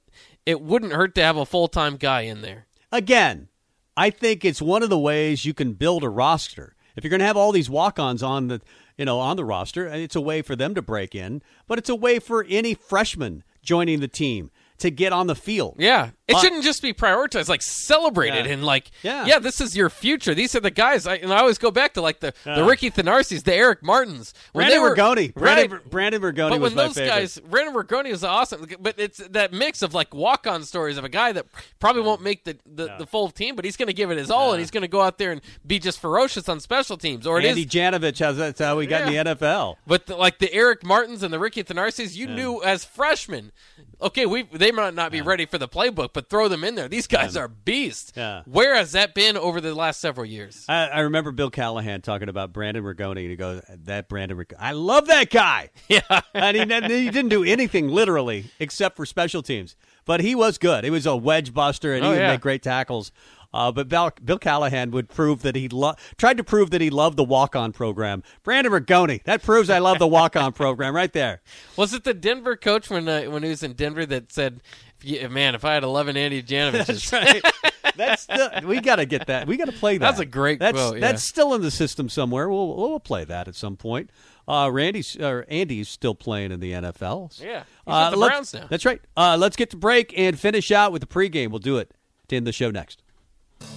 it 0.45 0.61
wouldn't 0.61 0.93
hurt 0.93 1.15
to 1.15 1.23
have 1.23 1.39
a 1.39 1.47
full 1.47 1.69
time 1.69 1.97
guy 1.97 2.23
in 2.23 2.43
there. 2.43 2.67
Again, 2.93 3.49
I 3.97 4.11
think 4.11 4.45
it's 4.45 4.61
one 4.61 4.83
of 4.83 4.91
the 4.91 4.99
ways 4.99 5.47
you 5.47 5.55
can 5.55 5.73
build 5.73 6.05
a 6.05 6.09
roster. 6.11 6.75
If 6.97 7.05
you're 7.05 7.11
going 7.11 7.21
to 7.21 7.27
have 7.27 7.37
all 7.37 7.53
these 7.53 7.71
walk-ons 7.71 8.23
on 8.23 8.49
the, 8.49 8.61
you 8.99 9.05
know, 9.05 9.21
on 9.21 9.37
the 9.37 9.45
roster, 9.45 9.87
it's 9.87 10.17
a 10.17 10.21
way 10.21 10.43
for 10.43 10.57
them 10.57 10.75
to 10.75 10.83
break 10.83 11.15
in, 11.15 11.41
but 11.67 11.79
it's 11.79 11.89
a 11.89 11.95
way 11.95 12.19
for 12.19 12.45
any 12.49 12.75
freshman 12.75 13.45
joining 13.63 14.01
the 14.01 14.09
team 14.09 14.51
to 14.79 14.91
get 14.91 15.13
on 15.13 15.27
the 15.27 15.35
field. 15.35 15.77
Yeah, 15.79 16.11
it 16.29 16.39
shouldn't 16.39 16.63
just 16.63 16.83
be 16.83 16.93
prioritized, 16.93 17.49
like 17.49 17.63
celebrated 17.63 18.47
Yeah. 18.47 18.53
and 18.53 18.65
like, 18.65 18.91
Yeah. 19.03 19.25
yeah, 19.27 19.39
this 19.39 19.61
is 19.61 19.77
your 19.77 19.91
future. 19.91 20.35
These 20.35 20.55
are 20.55 20.61
the 20.61 20.71
guys. 20.71 21.07
I, 21.07 21.15
and 21.17 21.33
I 21.33 21.39
always 21.39 21.59
go 21.59 21.71
back 21.71 21.95
to 21.95 22.01
like 22.03 22.21
the, 22.21 22.33
the 22.45 22.63
Ricky 22.65 22.91
Thenarsis, 22.91 23.43
the 23.43 23.55
Eric 23.55 23.83
Martins, 23.83 24.35
when 24.53 24.67
Brandon 24.67 24.79
they 24.83 24.89
were 24.89 24.95
Rigoni. 24.95 25.35
Brandon, 25.35 25.71
right. 25.73 25.91
Brandon 25.91 26.23
Rigoni 26.23 26.51
But 26.51 26.61
was 26.61 26.75
when 26.75 26.87
those 26.87 26.95
favorite. 26.97 27.09
guys, 27.15 27.39
Brandon 27.41 27.75
Rigoni 27.75 28.11
was 28.11 28.23
awesome. 28.23 28.67
But 28.79 28.95
it's 28.99 29.19
that 29.29 29.53
mix 29.53 29.83
of 29.83 29.95
like 29.95 30.15
walk-on 30.15 30.63
stories 30.65 30.97
of 30.97 31.05
a 31.05 31.09
guy 31.09 31.33
that 31.33 31.47
probably 31.81 32.03
won't 32.03 32.23
make 32.23 32.45
the, 32.45 32.57
the, 32.67 32.95
the 32.99 33.07
full 33.07 33.31
team, 33.31 33.57
but 33.57 33.65
he's 33.65 33.77
going 33.77 33.89
to 33.89 33.93
give 33.95 34.11
it 34.11 34.19
his 34.19 34.31
all, 34.31 34.53
and 34.53 34.61
he's 34.61 34.71
going 34.71 34.83
to 34.83 34.89
go 34.89 35.01
out 35.01 35.19
there 35.19 35.33
and 35.33 35.41
be 35.67 35.79
just 35.79 35.99
ferocious 36.01 36.49
on 36.49 36.61
special 36.61 36.97
teams. 36.97 37.27
Or 37.27 37.39
it 37.39 37.45
is 37.45 37.51
Andy 37.51 37.67
Janovich, 37.67 38.19
has 38.19 38.37
that's 38.37 38.61
how 38.61 38.79
he 38.79 38.87
got 38.87 39.03
in 39.03 39.09
the 39.25 39.35
NFL. 39.35 39.77
but 39.87 40.07
the, 40.07 40.17
like 40.17 40.39
the 40.39 40.53
Eric 40.53 40.85
Martins 40.85 41.23
and 41.23 41.33
the 41.33 41.39
Ricky 41.39 41.65
Thenarsis, 41.65 42.15
you 42.15 42.27
knew 42.29 42.63
as 42.63 42.85
freshmen, 42.85 43.51
okay, 44.01 44.27
we 44.27 44.43
they 44.45 44.71
might 44.73 44.95
not 44.95 45.13
be 45.13 45.21
ready 45.21 45.47
for 45.47 45.59
the 45.59 45.69
playbook, 45.69 46.11
but 46.13 46.29
throw 46.29 46.49
them 46.49 46.65
in 46.65 46.75
there. 46.75 46.89
These 46.89 47.07
guys 47.07 47.37
are 47.37 47.49
beasts. 47.49 48.13
Yeah. 48.17 48.43
Where 48.47 48.75
has 48.77 48.93
that 48.93 49.15
been 49.15 49.37
over 49.37 49.61
the 49.61 49.75
last 49.75 50.01
several 50.01 50.27
years? 50.27 50.65
I, 50.69 50.87
I 50.89 51.01
remember 51.01 51.33
Bill 51.33 51.51
Callahan 51.51 52.01
talking 52.03 52.29
about 52.29 52.53
Brandon 52.53 52.83
Rigoni, 52.85 53.21
and 53.23 53.31
he 53.31 53.37
goes, 53.37 53.63
"That 53.85 54.09
Brandon 54.09 54.37
Rigoni, 54.39 54.57
I 54.59 54.73
love 54.73 55.07
that 55.09 55.31
guy." 55.31 55.71
Yeah. 55.89 56.01
and 56.35 56.57
he, 56.57 56.63
he 57.05 57.11
didn't 57.11 57.29
do 57.31 57.45
anything 57.45 57.89
literally 57.89 58.51
except 58.59 58.97
for 58.97 59.07
special 59.07 59.43
teams, 59.43 59.75
but 60.05 60.21
he 60.21 60.35
was 60.35 60.59
good. 60.59 60.85
He 60.85 60.91
was 60.91 61.07
a 61.07 61.17
wedge 61.17 61.55
buster, 61.55 61.95
and 61.95 62.05
he 62.05 62.09
Oh, 62.09 62.13
would 62.13 62.21
yeah. 62.21 62.33
make 62.33 62.41
great 62.41 62.63
tackles. 62.63 63.11
Uh, 63.53 63.73
but 63.73 63.89
Bill, 63.89 64.13
Bill 64.23 64.39
Callahan 64.39 64.91
would 64.91 65.09
prove 65.09 65.43
that 65.43 65.57
he 65.57 65.69
lo- 65.69 65.95
tried 66.19 66.37
to 66.37 66.45
prove 66.45 66.71
that 66.71 66.81
he 66.81 66.91
loved 66.91 67.17
the 67.17 67.25
walk-on 67.25 67.73
program. 67.73 68.23
Brandon 68.43 68.73
Rigoni, 68.73 69.23
that 69.25 69.43
proves 69.43 69.71
I 69.71 69.79
love 69.79 69.99
the 69.99 70.07
walk-on 70.07 70.53
program 70.53 70.95
right 70.95 71.13
there. 71.13 71.41
Was 71.77 71.95
it 71.95 72.05
the 72.05 72.13
Denver 72.13 72.57
coach 72.57 72.91
when 72.91 73.09
uh, 73.09 73.23
when 73.25 73.43
he 73.43 73.49
was 73.49 73.63
in 73.63 73.73
Denver 73.73 74.05
that 74.07 74.33
said, 74.33 74.61
"Man, 75.03 75.55
if 75.55 75.65
I 75.65 75.75
had 75.75 75.83
eleven 75.83 76.17
Andy 76.17 76.43
Janoviches, 76.43 77.11
right. 77.13 77.43
That's 77.97 78.23
still, 78.23 78.51
we 78.65 78.81
got 78.81 78.97
to 78.97 79.07
get 79.07 79.27
that. 79.27 79.49
We 79.49 79.57
got 79.57 79.65
to 79.65 79.73
play 79.73 79.99
that. 79.99 80.07
That's 80.07 80.21
a 80.21 80.27
great 80.27 80.61
That's 80.61 80.77
quote, 80.77 80.95
yeah. 80.95 81.01
that's 81.01 81.25
still 81.25 81.53
in 81.55 81.63
the 81.63 81.71
system 81.71 82.09
somewhere. 82.09 82.49
We'll 82.49 82.77
we'll 82.77 83.01
play 83.01 83.25
that 83.25 83.49
at 83.49 83.57
some 83.57 83.77
point. 83.77 84.11
Uh, 84.47 84.71
Randy's 84.73 85.17
or 85.17 85.45
Andy's 85.49 85.89
still 85.89 86.15
playing 86.15 86.53
in 86.53 86.61
the 86.61 86.73
NFL. 86.73 87.41
Yeah, 87.43 87.61
he's 87.61 87.65
uh, 87.87 88.11
the 88.11 88.17
Browns 88.17 88.55
now. 88.55 88.67
That's 88.71 88.85
right. 88.85 89.01
Uh, 89.17 89.37
let's 89.37 89.57
get 89.57 89.71
to 89.71 89.77
break 89.77 90.17
and 90.17 90.39
finish 90.39 90.71
out 90.71 90.93
with 90.93 91.01
the 91.01 91.09
pregame. 91.09 91.51
We'll 91.51 91.59
do 91.59 91.79
it 91.79 91.93
to 92.29 92.37
end 92.37 92.47
the 92.47 92.53
show 92.53 92.71
next. 92.71 93.03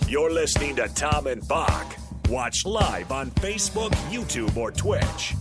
You're 0.07 0.31
listening 0.31 0.75
to 0.75 0.87
Tom 0.89 1.27
and 1.27 1.47
Bock. 1.47 1.95
Watch 2.29 2.65
live 2.65 3.11
on 3.11 3.31
Facebook, 3.31 3.91
YouTube, 4.09 4.55
or 4.57 4.71
Twitch. 4.71 5.35